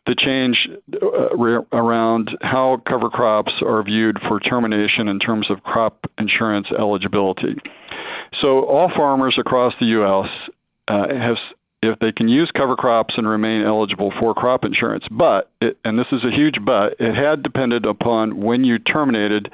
the 0.05 0.15
change 0.15 0.57
uh, 1.01 1.61
around 1.71 2.29
how 2.41 2.81
cover 2.87 3.09
crops 3.09 3.53
are 3.65 3.83
viewed 3.83 4.17
for 4.27 4.39
termination 4.39 5.07
in 5.07 5.19
terms 5.19 5.49
of 5.49 5.63
crop 5.63 6.09
insurance 6.17 6.67
eligibility. 6.77 7.55
So 8.41 8.65
all 8.65 8.91
farmers 8.95 9.37
across 9.39 9.73
the 9.79 9.85
U.S. 9.87 10.29
Uh, 10.87 11.07
have 11.07 11.37
if 11.83 11.99
they 11.99 12.11
can 12.11 12.27
use 12.27 12.51
cover 12.55 12.75
crops 12.75 13.13
and 13.17 13.27
remain 13.27 13.63
eligible 13.63 14.11
for 14.19 14.33
crop 14.33 14.65
insurance. 14.65 15.03
But, 15.11 15.49
it, 15.61 15.77
and 15.83 15.97
this 15.97 16.07
is 16.11 16.23
a 16.23 16.35
huge 16.35 16.55
but, 16.63 16.95
it 16.99 17.13
had 17.13 17.43
depended 17.43 17.85
upon 17.85 18.41
when 18.41 18.63
you 18.63 18.79
terminated 18.79 19.51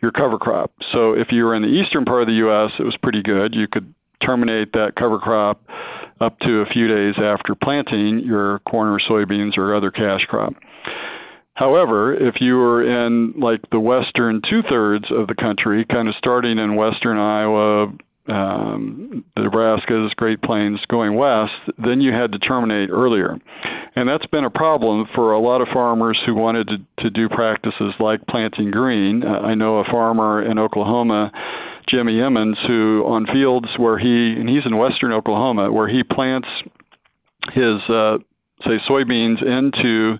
your 0.00 0.12
cover 0.12 0.38
crop. 0.38 0.72
So 0.92 1.12
if 1.14 1.28
you 1.30 1.44
were 1.44 1.54
in 1.54 1.62
the 1.62 1.68
eastern 1.68 2.04
part 2.04 2.22
of 2.22 2.28
the 2.28 2.34
U.S., 2.34 2.72
it 2.78 2.84
was 2.84 2.96
pretty 3.02 3.22
good. 3.22 3.54
You 3.54 3.68
could 3.68 3.92
terminate 4.24 4.72
that 4.72 4.94
cover 4.96 5.18
crop 5.18 5.62
up 6.20 6.38
to 6.40 6.60
a 6.60 6.66
few 6.66 6.88
days 6.88 7.14
after 7.18 7.54
planting 7.54 8.20
your 8.20 8.60
corn 8.60 8.88
or 8.88 8.98
soybeans 8.98 9.58
or 9.58 9.74
other 9.74 9.90
cash 9.90 10.24
crop. 10.28 10.54
However, 11.54 12.14
if 12.14 12.36
you 12.40 12.56
were 12.56 12.82
in 12.82 13.34
like 13.38 13.60
the 13.70 13.80
western 13.80 14.40
two 14.48 14.62
thirds 14.68 15.04
of 15.10 15.26
the 15.26 15.34
country, 15.34 15.84
kind 15.84 16.08
of 16.08 16.14
starting 16.16 16.58
in 16.58 16.76
western 16.76 17.18
Iowa, 17.18 17.92
um, 18.28 19.24
the 19.34 19.42
Nebraskas, 19.42 20.14
Great 20.16 20.40
Plains, 20.42 20.80
going 20.88 21.14
west, 21.14 21.52
then 21.78 22.00
you 22.00 22.12
had 22.12 22.32
to 22.32 22.38
terminate 22.38 22.90
earlier. 22.90 23.38
And 23.94 24.08
that's 24.08 24.26
been 24.26 24.44
a 24.44 24.50
problem 24.50 25.06
for 25.14 25.32
a 25.32 25.40
lot 25.40 25.60
of 25.60 25.68
farmers 25.72 26.18
who 26.24 26.34
wanted 26.34 26.68
to, 26.68 27.04
to 27.04 27.10
do 27.10 27.28
practices 27.28 27.94
like 27.98 28.26
planting 28.26 28.70
green. 28.70 29.24
Uh, 29.24 29.40
I 29.40 29.54
know 29.54 29.78
a 29.78 29.84
farmer 29.84 30.42
in 30.42 30.58
Oklahoma, 30.58 31.30
Jimmy 31.88 32.20
Emmons, 32.20 32.56
who 32.66 33.04
on 33.06 33.26
fields 33.26 33.68
where 33.76 33.98
he, 33.98 34.36
and 34.38 34.48
he's 34.48 34.64
in 34.64 34.76
western 34.76 35.12
Oklahoma, 35.12 35.70
where 35.70 35.88
he 35.88 36.02
plants 36.04 36.48
his, 37.52 37.82
uh, 37.88 38.18
say, 38.64 38.78
soybeans 38.88 39.42
into 39.42 40.18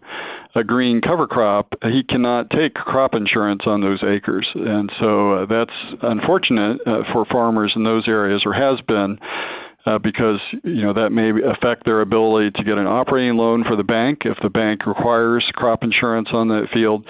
a 0.54 0.64
green 0.64 1.00
cover 1.00 1.26
crop, 1.26 1.72
he 1.84 2.02
cannot 2.02 2.50
take 2.50 2.74
crop 2.74 3.14
insurance 3.14 3.62
on 3.66 3.80
those 3.80 4.02
acres. 4.02 4.46
And 4.54 4.90
so 5.00 5.32
uh, 5.32 5.46
that's 5.46 5.72
unfortunate 6.02 6.80
uh, 6.86 7.02
for 7.12 7.24
farmers 7.24 7.72
in 7.74 7.82
those 7.82 8.06
areas, 8.06 8.42
or 8.44 8.52
has 8.52 8.80
been. 8.86 9.18
Uh, 9.84 9.98
because 9.98 10.38
you 10.62 10.80
know 10.80 10.92
that 10.92 11.10
may 11.10 11.30
affect 11.30 11.84
their 11.84 12.02
ability 12.02 12.52
to 12.52 12.62
get 12.62 12.78
an 12.78 12.86
operating 12.86 13.36
loan 13.36 13.64
for 13.64 13.74
the 13.74 13.82
bank 13.82 14.20
if 14.24 14.38
the 14.40 14.48
bank 14.48 14.86
requires 14.86 15.44
crop 15.56 15.82
insurance 15.82 16.28
on 16.32 16.46
that 16.46 16.68
field. 16.72 17.04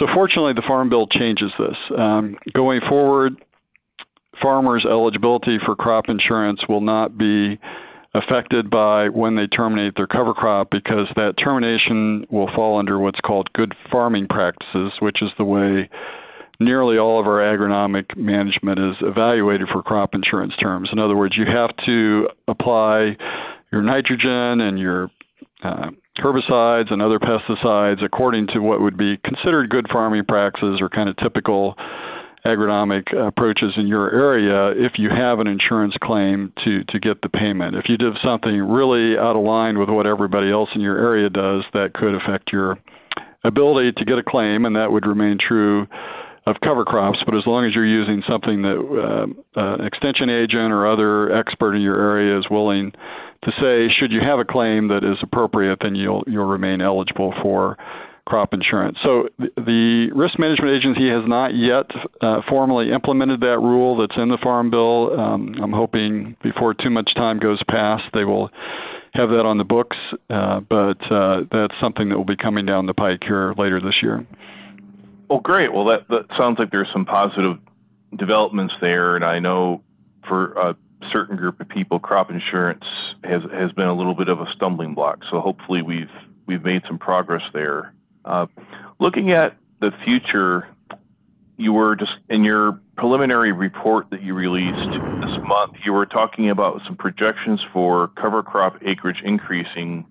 So 0.00 0.06
fortunately, 0.12 0.52
the 0.54 0.64
Farm 0.66 0.88
Bill 0.88 1.06
changes 1.06 1.52
this. 1.56 1.76
Um, 1.96 2.36
going 2.52 2.80
forward, 2.88 3.36
farmers' 4.42 4.84
eligibility 4.84 5.58
for 5.64 5.76
crop 5.76 6.06
insurance 6.08 6.60
will 6.68 6.80
not 6.80 7.16
be 7.16 7.60
affected 8.16 8.70
by 8.70 9.08
when 9.08 9.34
they 9.34 9.46
terminate 9.46 9.94
their 9.96 10.06
cover 10.06 10.32
crop 10.32 10.70
because 10.70 11.06
that 11.16 11.34
termination 11.36 12.26
will 12.30 12.48
fall 12.54 12.78
under 12.78 12.98
what's 12.98 13.20
called 13.20 13.52
good 13.52 13.74
farming 13.90 14.26
practices, 14.28 14.92
which 15.00 15.22
is 15.22 15.30
the 15.38 15.44
way 15.44 15.88
nearly 16.58 16.96
all 16.96 17.20
of 17.20 17.26
our 17.26 17.40
agronomic 17.40 18.16
management 18.16 18.78
is 18.78 18.96
evaluated 19.02 19.68
for 19.68 19.82
crop 19.82 20.14
insurance 20.14 20.56
terms. 20.56 20.88
In 20.92 20.98
other 20.98 21.16
words, 21.16 21.36
you 21.36 21.44
have 21.44 21.76
to 21.84 22.28
apply 22.48 23.16
your 23.70 23.82
nitrogen 23.82 24.60
and 24.60 24.78
your 24.78 25.10
uh, 25.62 25.90
herbicides 26.18 26.90
and 26.92 27.02
other 27.02 27.18
pesticides 27.18 28.02
according 28.02 28.46
to 28.48 28.60
what 28.60 28.80
would 28.80 28.96
be 28.96 29.18
considered 29.18 29.68
good 29.68 29.86
farming 29.92 30.24
practices 30.24 30.80
or 30.80 30.88
kind 30.88 31.08
of 31.08 31.16
typical 31.16 31.76
agronomic 32.46 33.12
approaches 33.12 33.72
in 33.76 33.86
your 33.86 34.10
area 34.12 34.70
if 34.70 34.98
you 34.98 35.10
have 35.10 35.40
an 35.40 35.46
insurance 35.46 35.94
claim 36.02 36.52
to 36.64 36.84
to 36.84 37.00
get 37.00 37.20
the 37.22 37.28
payment. 37.28 37.76
If 37.76 37.88
you 37.88 37.96
did 37.96 38.16
something 38.24 38.56
really 38.56 39.18
out 39.18 39.36
of 39.36 39.42
line 39.42 39.78
with 39.78 39.88
what 39.88 40.06
everybody 40.06 40.50
else 40.50 40.70
in 40.74 40.80
your 40.80 40.98
area 40.98 41.28
does, 41.28 41.64
that 41.74 41.92
could 41.92 42.14
affect 42.14 42.52
your 42.52 42.78
ability 43.44 43.92
to 43.92 44.04
get 44.04 44.18
a 44.18 44.22
claim, 44.22 44.64
and 44.64 44.76
that 44.76 44.90
would 44.92 45.06
remain 45.06 45.38
true 45.38 45.86
of 46.46 46.56
cover 46.62 46.84
crops. 46.84 47.18
But 47.26 47.34
as 47.34 47.46
long 47.46 47.64
as 47.64 47.74
you're 47.74 47.84
using 47.84 48.22
something 48.28 48.62
that 48.62 48.78
uh, 48.78 49.60
uh, 49.60 49.84
extension 49.84 50.30
agent 50.30 50.72
or 50.72 50.86
other 50.86 51.32
expert 51.32 51.74
in 51.74 51.82
your 51.82 52.00
area 52.00 52.38
is 52.38 52.46
willing 52.48 52.92
to 53.42 53.52
say, 53.60 53.92
should 53.98 54.12
you 54.12 54.20
have 54.20 54.38
a 54.38 54.44
claim 54.44 54.88
that 54.88 55.04
is 55.04 55.18
appropriate, 55.22 55.78
then 55.82 55.94
you'll 55.94 56.24
you'll 56.26 56.46
remain 56.46 56.80
eligible 56.80 57.34
for 57.42 57.76
crop 58.26 58.52
insurance. 58.52 58.98
So 59.02 59.28
the 59.38 60.10
Risk 60.14 60.38
Management 60.38 60.76
Agency 60.76 61.08
has 61.08 61.26
not 61.26 61.54
yet 61.54 61.86
uh, 62.20 62.42
formally 62.48 62.92
implemented 62.92 63.40
that 63.40 63.58
rule 63.60 63.96
that's 63.96 64.20
in 64.20 64.28
the 64.28 64.38
Farm 64.42 64.70
Bill. 64.70 65.18
Um, 65.18 65.54
I'm 65.62 65.72
hoping 65.72 66.36
before 66.42 66.74
too 66.74 66.90
much 66.90 67.08
time 67.14 67.38
goes 67.38 67.62
past, 67.68 68.04
they 68.12 68.24
will 68.24 68.50
have 69.14 69.30
that 69.30 69.46
on 69.46 69.56
the 69.56 69.64
books, 69.64 69.96
uh, 70.28 70.60
but 70.60 71.00
uh, 71.10 71.44
that's 71.50 71.74
something 71.80 72.10
that 72.10 72.18
will 72.18 72.24
be 72.24 72.36
coming 72.36 72.66
down 72.66 72.86
the 72.86 72.94
pike 72.94 73.22
here 73.26 73.54
later 73.56 73.80
this 73.80 74.02
year. 74.02 74.26
Well, 75.30 75.40
great. 75.40 75.72
Well, 75.72 75.86
that, 75.86 76.08
that 76.08 76.26
sounds 76.36 76.58
like 76.58 76.70
there's 76.70 76.90
some 76.92 77.06
positive 77.06 77.58
developments 78.14 78.74
there, 78.80 79.16
and 79.16 79.24
I 79.24 79.38
know 79.38 79.82
for 80.28 80.52
a 80.52 80.76
certain 81.12 81.36
group 81.36 81.60
of 81.60 81.68
people, 81.68 81.98
crop 81.98 82.30
insurance 82.30 82.84
has 83.24 83.42
has 83.52 83.72
been 83.72 83.86
a 83.86 83.94
little 83.94 84.14
bit 84.14 84.28
of 84.28 84.40
a 84.40 84.46
stumbling 84.54 84.94
block. 84.94 85.20
So 85.30 85.40
hopefully, 85.40 85.82
we've 85.82 86.10
we've 86.46 86.62
made 86.62 86.82
some 86.86 86.98
progress 86.98 87.42
there. 87.52 87.92
Uh, 88.26 88.46
looking 88.98 89.30
at 89.30 89.56
the 89.80 89.92
future, 90.04 90.68
you 91.56 91.72
were 91.72 91.94
just 91.96 92.12
in 92.28 92.44
your 92.44 92.80
preliminary 92.96 93.52
report 93.52 94.10
that 94.10 94.22
you 94.22 94.34
released 94.34 94.90
this 95.20 95.48
month, 95.48 95.74
you 95.84 95.92
were 95.92 96.06
talking 96.06 96.50
about 96.50 96.80
some 96.86 96.96
projections 96.96 97.60
for 97.72 98.08
cover 98.08 98.42
crop 98.42 98.78
acreage 98.82 99.22
increasing 99.24 100.06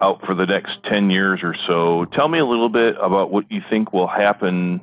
out 0.00 0.24
for 0.24 0.34
the 0.34 0.46
next 0.46 0.70
10 0.88 1.10
years 1.10 1.40
or 1.42 1.54
so. 1.66 2.04
Tell 2.06 2.28
me 2.28 2.38
a 2.38 2.46
little 2.46 2.68
bit 2.68 2.96
about 3.00 3.30
what 3.30 3.50
you 3.50 3.60
think 3.68 3.92
will 3.92 4.06
happen 4.06 4.80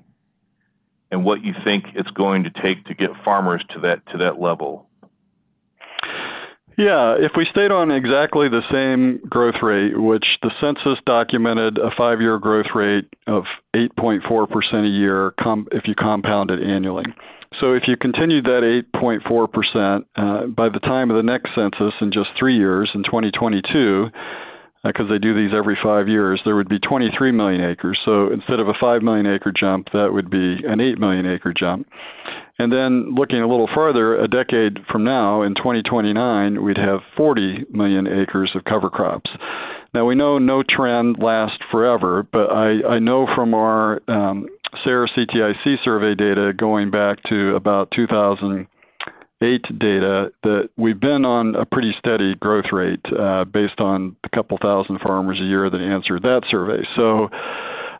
and 1.09 1.23
what 1.23 1.43
you 1.43 1.53
think 1.63 1.85
it's 1.95 2.09
going 2.11 2.43
to 2.43 2.49
take 2.49 2.85
to 2.85 2.93
get 2.93 3.09
farmers 3.23 3.63
to 3.73 3.79
that 3.81 4.05
to 4.07 4.17
that 4.19 4.39
level. 4.39 4.84
Yeah, 6.77 7.15
if 7.17 7.31
we 7.38 7.47
stayed 7.51 7.71
on 7.71 7.89
exactly 7.89 8.49
the 8.49 8.61
same 8.69 9.25
growth 9.29 9.61
rate, 9.61 9.97
which 9.97 10.25
the 10.41 10.51
census 10.59 10.99
documented 11.05 11.77
a 11.77 11.91
five 11.97 12.19
year 12.19 12.38
growth 12.38 12.75
rate 12.75 13.07
of 13.27 13.45
8.4% 13.73 14.85
a 14.85 14.89
year 14.89 15.33
com- 15.39 15.67
if 15.71 15.88
you 15.88 15.95
compound 15.95 16.51
it 16.51 16.61
annually. 16.61 17.05
So 17.61 17.73
if 17.73 17.83
you 17.88 17.95
continued 17.95 18.45
that 18.45 18.83
8.4% 18.93 20.05
uh, 20.15 20.47
by 20.47 20.67
the 20.67 20.79
time 20.79 21.09
of 21.09 21.15
the 21.15 21.23
next 21.23 21.51
census 21.55 21.93
in 22.01 22.11
just 22.11 22.29
three 22.38 22.57
years, 22.57 22.91
in 22.93 23.03
2022, 23.03 24.09
because 24.83 25.05
uh, 25.05 25.13
they 25.13 25.17
do 25.17 25.33
these 25.33 25.51
every 25.55 25.77
five 25.81 26.09
years, 26.09 26.41
there 26.43 26.55
would 26.55 26.67
be 26.67 26.79
23 26.79 27.31
million 27.31 27.63
acres. 27.63 27.97
So 28.03 28.31
instead 28.31 28.59
of 28.59 28.67
a 28.67 28.73
5 28.79 29.01
million 29.01 29.25
acre 29.27 29.53
jump, 29.57 29.88
that 29.93 30.11
would 30.11 30.29
be 30.29 30.57
an 30.67 30.81
8 30.81 30.99
million 30.99 31.25
acre 31.25 31.53
jump. 31.57 31.88
And 32.57 32.71
then 32.71 33.15
looking 33.15 33.41
a 33.41 33.47
little 33.47 33.69
farther, 33.73 34.15
a 34.15 34.27
decade 34.27 34.85
from 34.89 35.03
now, 35.03 35.41
in 35.41 35.55
2029, 35.55 36.63
we'd 36.63 36.77
have 36.77 37.01
40 37.17 37.65
million 37.69 38.07
acres 38.07 38.51
of 38.55 38.63
cover 38.63 38.89
crops. 38.89 39.29
Now 39.93 40.05
we 40.05 40.15
know 40.15 40.37
no 40.37 40.63
trend 40.63 41.17
lasts 41.19 41.63
forever, 41.71 42.25
but 42.29 42.51
I, 42.51 42.95
I 42.95 42.99
know 42.99 43.27
from 43.33 43.53
our 43.53 44.01
um, 44.07 44.47
SARE 44.83 45.07
CTIC 45.07 45.83
survey 45.83 46.15
data 46.15 46.53
going 46.55 46.91
back 46.91 47.23
to 47.29 47.55
about 47.55 47.91
2008 47.95 48.67
data 49.79 50.31
that 50.43 50.69
we've 50.77 50.99
been 50.99 51.25
on 51.25 51.55
a 51.55 51.65
pretty 51.65 51.93
steady 51.99 52.35
growth 52.35 52.71
rate 52.71 53.05
uh, 53.17 53.45
based 53.45 53.79
on 53.79 54.15
a 54.23 54.29
couple 54.29 54.57
thousand 54.61 54.99
farmers 54.99 55.39
a 55.41 55.45
year 55.45 55.69
that 55.69 55.81
answered 55.81 56.23
that 56.23 56.43
survey. 56.49 56.83
So 56.95 57.29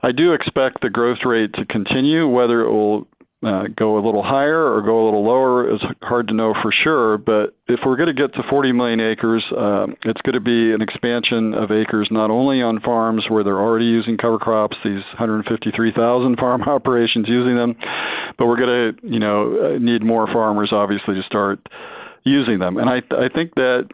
I 0.04 0.12
do 0.12 0.34
expect 0.34 0.82
the 0.82 0.90
growth 0.90 1.26
rate 1.26 1.54
to 1.54 1.66
continue. 1.66 2.28
Whether 2.28 2.62
it 2.62 2.72
will 2.72 3.08
uh, 3.46 3.68
go 3.78 4.00
a 4.00 4.02
little 4.04 4.24
higher 4.24 4.74
or 4.74 4.82
go 4.82 5.04
a 5.04 5.06
little 5.06 5.24
lower 5.24 5.72
is 5.76 5.80
hard 6.02 6.30
to 6.30 6.34
know 6.34 6.56
for 6.64 6.72
sure. 6.72 7.20
But 7.20 7.56
if 7.68 7.80
we're 7.86 7.96
going 7.96 8.08
to 8.08 8.14
get 8.14 8.34
to 8.34 8.44
40 8.50 8.72
million 8.72 9.00
acres, 9.00 9.46
uh, 9.56 9.86
it's 10.04 10.22
going 10.22 10.34
to 10.34 10.40
be 10.40 10.74
an 10.74 10.82
expansion 10.82 11.54
of 11.54 11.70
acres 11.70 12.08
not 12.10 12.32
only 12.32 12.64
on 12.64 12.82
farms 12.82 13.26
where 13.30 13.44
they're 13.44 13.60
already 13.60 13.86
using 13.86 14.18
cover 14.18 14.40
crops, 14.40 14.76
these 14.84 15.04
153,000 15.14 16.36
farm 16.40 16.64
operations 16.64 17.28
using 17.30 17.56
them, 17.56 17.76
but 18.38 18.48
we're 18.48 18.58
going 18.58 18.96
to, 18.96 19.08
you 19.08 19.20
know, 19.20 19.76
uh, 19.76 19.78
need 19.78 20.04
more 20.04 20.26
farmers 20.26 20.70
obviously 20.72 21.14
to 21.14 21.24
start 21.24 21.60
using 22.24 22.58
them. 22.58 22.78
And 22.78 22.90
I, 22.90 23.04
I 23.12 23.30
think 23.30 23.54
that 23.56 23.90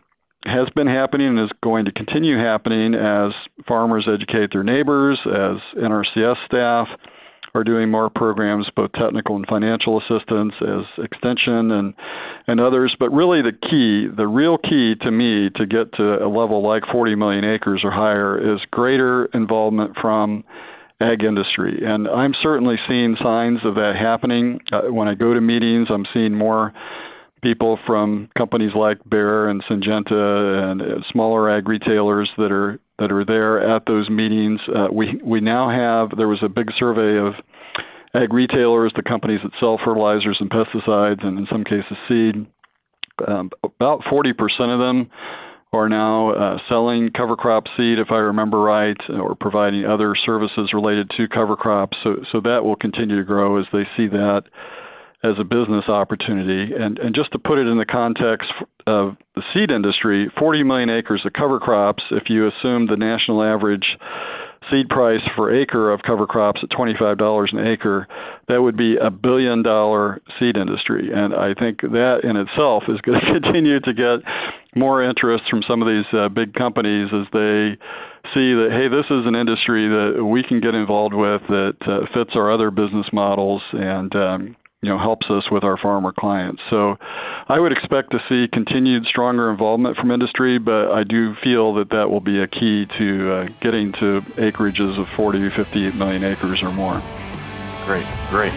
has 0.46 0.70
been 0.76 0.88
happening 0.88 1.28
and 1.28 1.40
is 1.40 1.52
going 1.62 1.86
to 1.86 1.92
continue 1.92 2.38
happening 2.38 2.96
as 2.96 3.34
farmers 3.68 4.08
educate 4.08 4.52
their 4.54 4.64
neighbors, 4.64 5.20
as 5.26 5.58
NRCS 5.76 6.38
staff 6.46 6.88
are 7.54 7.64
doing 7.64 7.92
more 7.92 8.10
programs, 8.10 8.70
both 8.76 8.92
technical 8.94 9.36
and 9.36 9.46
financial 9.48 10.00
assistance, 10.00 10.54
as 10.62 11.04
extension 11.04 11.72
and 11.72 11.94
and 12.48 12.60
others. 12.60 12.96
But 13.00 13.12
really, 13.12 13.42
the 13.42 13.52
key, 13.52 14.08
the 14.16 14.28
real 14.28 14.58
key 14.58 14.96
to 15.02 15.12
me 15.12 15.50
to 15.56 15.66
get 15.66 15.94
to 15.94 16.26
a 16.26 16.30
level 16.30 16.62
like 16.62 16.84
40 16.92 17.16
million 17.16 17.46
acres 17.46 17.82
or 17.84 17.92
higher 17.92 18.56
is 18.56 18.62
greater 18.72 19.26
involvement 19.26 19.98
from 20.00 20.44
ag 21.02 21.24
industry, 21.24 21.82
and 21.84 22.08
I'm 22.08 22.34
certainly 22.42 22.78
seeing 22.88 23.18
signs 23.22 23.60
of 23.66 23.76
that 23.76 23.96
happening. 24.00 24.62
Uh, 24.72 24.84
when 24.84 25.08
I 25.08 25.16
go 25.16 25.34
to 25.34 25.42
meetings, 25.42 25.88
I'm 25.90 26.06
seeing 26.14 26.34
more 26.36 26.74
people 27.42 27.80
from 27.88 28.30
companies 28.38 28.72
like 28.76 28.98
Bayer 29.10 29.50
and 29.50 29.64
Syngenta 29.66 30.72
and 30.72 30.82
uh, 30.82 30.86
smaller 31.12 31.50
ag 31.50 31.68
retailers 31.68 32.30
that 32.38 32.52
are 32.52 32.80
that 33.02 33.12
are 33.12 33.26
there 33.26 33.60
at 33.60 33.86
those 33.88 34.10
meetings. 34.10 34.62
Uh, 34.68 34.88
we 34.92 35.20
we 35.24 35.42
now 35.42 35.70
have 35.70 36.16
there 36.16 36.28
was 36.28 36.44
a 36.44 36.50
big 36.50 36.72
survey 36.78 37.18
of 37.18 37.34
ag 38.14 38.32
retailers, 38.32 38.94
the 38.96 39.02
companies 39.02 39.40
that 39.44 39.52
sell 39.60 39.80
fertilizers 39.84 40.38
and 40.40 40.52
pesticides, 40.52 41.26
and 41.26 41.40
in 41.40 41.48
some 41.52 41.64
cases 41.64 41.98
seed. 42.08 42.46
Um, 43.28 43.52
about 43.64 44.02
40% 44.02 44.34
of 44.74 44.80
them 44.80 45.12
are 45.74 45.90
now 45.90 46.32
uh, 46.32 46.58
selling 46.70 47.12
cover 47.12 47.36
crop 47.36 47.66
seed, 47.78 48.00
if 48.00 48.12
I 48.12 48.18
remember 48.18 48.60
right, 48.60 48.98
or 49.10 49.36
providing 49.36 49.86
other 49.86 50.16
services 50.16 50.72
related 50.74 51.10
to 51.18 51.28
cover 51.28 51.56
crops. 51.56 51.98
So, 52.04 52.18
so 52.32 52.42
that 52.42 52.64
will 52.64 52.76
continue 52.76 53.18
to 53.18 53.24
grow 53.24 53.58
as 53.58 53.66
they 53.72 53.84
see 53.96 54.08
that 54.08 54.44
as 55.24 55.34
a 55.40 55.44
business 55.44 55.88
opportunity. 55.88 56.74
And, 56.74 56.98
and 56.98 57.14
just 57.14 57.32
to 57.34 57.40
put 57.40 57.60
it 57.60 57.68
in 57.68 57.78
the 57.78 57.86
context 57.86 58.50
of 58.88 59.18
the 59.36 59.44
seed 59.54 59.72
industry, 59.72 60.32
40 60.38 60.64
million 60.64 60.90
acres 60.90 61.22
of 61.26 61.34
cover 61.34 61.60
crops, 61.60 62.04
if 62.12 62.24
you 62.30 62.48
assume 62.48 62.88
the 62.88 62.98
national 62.98 63.44
average 63.44 63.86
seed 64.70 64.90
price 64.90 65.22
for 65.36 65.54
acre 65.54 65.92
of 65.92 66.02
cover 66.02 66.26
crops 66.26 66.62
at 66.64 66.70
$25 66.70 67.52
an 67.52 67.68
acre, 67.68 68.08
that 68.48 68.62
would 68.62 68.78
be 68.78 68.98
a 68.98 69.12
billion 69.12 69.62
dollar 69.62 70.22
seed 70.40 70.58
industry. 70.58 71.12
And 71.14 71.34
I 71.34 71.54
think 71.54 71.82
that 71.82 72.22
in 72.24 72.38
itself 72.38 72.84
is 72.88 73.00
going 73.02 73.20
to 73.26 73.40
continue 73.40 73.80
to 73.80 73.94
get 73.94 74.20
more 74.76 75.04
interest 75.04 75.44
from 75.50 75.62
some 75.68 75.82
of 75.82 75.88
these 75.88 76.06
uh, 76.14 76.30
big 76.30 76.54
companies 76.54 77.10
as 77.14 77.28
they 77.34 77.78
see 78.34 78.54
that 78.54 78.70
hey 78.72 78.88
this 78.88 79.06
is 79.10 79.26
an 79.28 79.36
industry 79.36 79.90
that 79.90 80.24
we 80.24 80.42
can 80.44 80.62
get 80.62 80.74
involved 80.76 81.14
with 81.14 81.42
that 81.50 81.76
uh, 81.82 82.06
fits 82.14 82.32
our 82.36 82.50
other 82.50 82.72
business 82.72 83.06
models 83.12 83.62
and 83.74 84.16
um, 84.16 84.56
you 84.82 84.90
know 84.90 84.98
helps 84.98 85.28
us 85.30 85.44
with 85.52 85.64
our 85.64 85.78
farmer 85.78 86.12
clients. 86.12 86.62
So 86.70 86.98
I 87.48 87.60
would 87.60 87.72
expect 87.72 88.12
to 88.12 88.20
see 88.28 88.48
continued 88.52 89.06
stronger 89.06 89.52
involvement 89.52 89.98
from 89.98 90.12
industry, 90.12 90.58
but 90.58 90.92
I 90.92 91.04
do 91.04 91.36
feel 91.44 91.76
that 91.76 91.90
that 91.92 92.10
will 92.10 92.22
be 92.22 92.42
a 92.42 92.48
key 92.48 92.88
to 92.98 93.32
uh, 93.32 93.50
getting 93.62 93.92
to 93.94 94.22
acreages 94.38 95.00
of 95.00 95.08
40 95.10 95.50
50 95.52 95.92
million 95.92 96.24
acres 96.24 96.64
or 96.64 96.72
more. 96.72 97.02
Great, 97.86 98.06
great. 98.30 98.54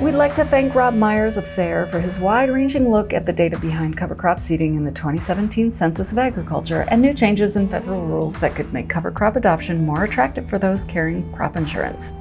We'd 0.00 0.16
like 0.16 0.34
to 0.34 0.44
thank 0.44 0.74
Rob 0.74 0.94
Myers 0.94 1.36
of 1.36 1.46
SARE 1.46 1.86
for 1.86 2.00
his 2.00 2.18
wide 2.18 2.50
ranging 2.50 2.90
look 2.90 3.12
at 3.12 3.26
the 3.26 3.32
data 3.32 3.56
behind 3.60 3.96
cover 3.96 4.16
crop 4.16 4.40
seeding 4.40 4.74
in 4.74 4.84
the 4.84 4.90
2017 4.90 5.70
Census 5.70 6.10
of 6.10 6.18
Agriculture 6.18 6.84
and 6.88 7.00
new 7.00 7.14
changes 7.14 7.54
in 7.54 7.68
federal 7.68 8.04
rules 8.04 8.40
that 8.40 8.56
could 8.56 8.72
make 8.72 8.88
cover 8.88 9.12
crop 9.12 9.36
adoption 9.36 9.86
more 9.86 10.02
attractive 10.02 10.50
for 10.50 10.58
those 10.58 10.84
carrying 10.84 11.32
crop 11.32 11.56
insurance. 11.56 12.12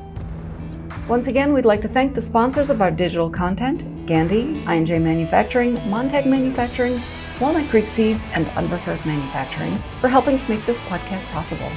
Once 1.08 1.26
again, 1.26 1.52
we'd 1.52 1.66
like 1.66 1.82
to 1.82 1.88
thank 1.88 2.14
the 2.14 2.22
sponsors 2.22 2.70
of 2.70 2.80
our 2.80 2.92
digital 2.92 3.30
content 3.30 4.06
Gandy, 4.06 4.64
I&J 4.68 5.00
Manufacturing, 5.00 5.74
Montag 5.90 6.28
Manufacturing, 6.28 7.02
Walnut 7.42 7.68
Creek 7.70 7.88
Seeds, 7.88 8.24
and 8.34 8.46
Unverferth 8.50 9.04
Manufacturing 9.04 9.76
for 10.00 10.10
helping 10.10 10.38
to 10.38 10.50
make 10.50 10.64
this 10.68 10.80
podcast 10.82 11.26
possible. 11.32 11.72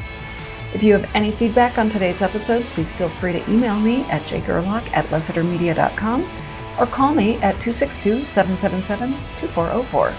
If 0.74 0.82
you 0.82 0.92
have 0.92 1.08
any 1.14 1.30
feedback 1.30 1.78
on 1.78 1.88
today's 1.88 2.22
episode, 2.22 2.62
please 2.74 2.92
feel 2.92 3.08
free 3.08 3.32
to 3.32 3.50
email 3.50 3.78
me 3.78 4.02
at 4.04 4.22
jgerlach 4.22 4.86
at 4.92 5.06
lessitermedia.com 5.06 6.28
or 6.78 6.86
call 6.86 7.14
me 7.14 7.36
at 7.36 7.60
262 7.60 8.24
777 8.24 9.10
2404. 9.38 10.12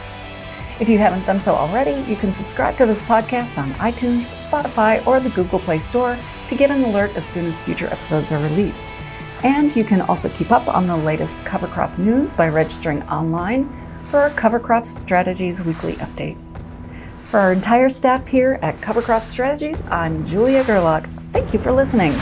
If 0.79 0.87
you 0.89 0.97
haven't 0.99 1.25
done 1.25 1.41
so 1.41 1.55
already, 1.55 1.99
you 2.09 2.15
can 2.15 2.31
subscribe 2.31 2.77
to 2.77 2.85
this 2.85 3.01
podcast 3.01 3.57
on 3.57 3.73
iTunes, 3.73 4.27
Spotify, 4.27 5.05
or 5.07 5.19
the 5.19 5.31
Google 5.31 5.59
Play 5.59 5.79
Store 5.79 6.17
to 6.47 6.55
get 6.55 6.71
an 6.71 6.83
alert 6.83 7.15
as 7.15 7.25
soon 7.25 7.45
as 7.45 7.61
future 7.61 7.87
episodes 7.87 8.31
are 8.31 8.41
released. 8.41 8.85
And 9.43 9.75
you 9.75 9.83
can 9.83 10.01
also 10.01 10.29
keep 10.29 10.51
up 10.51 10.67
on 10.67 10.87
the 10.87 10.97
latest 10.97 11.43
cover 11.45 11.67
crop 11.67 11.97
news 11.97 12.33
by 12.33 12.47
registering 12.47 13.03
online 13.03 13.67
for 14.05 14.19
our 14.19 14.29
Cover 14.31 14.59
Crop 14.59 14.85
Strategies 14.85 15.61
weekly 15.61 15.93
update. 15.95 16.46
For 17.29 17.41
our 17.41 17.51
entire 17.51 17.89
staff 17.89 18.25
here 18.25 18.57
at 18.61 18.81
Cover 18.81 19.01
Crop 19.01 19.25
Strategies, 19.25 19.83
I'm 19.89 20.25
Julia 20.25 20.63
Gerlach. 20.63 21.09
Thank 21.33 21.51
you 21.51 21.59
for 21.59 21.73
listening. 21.73 22.13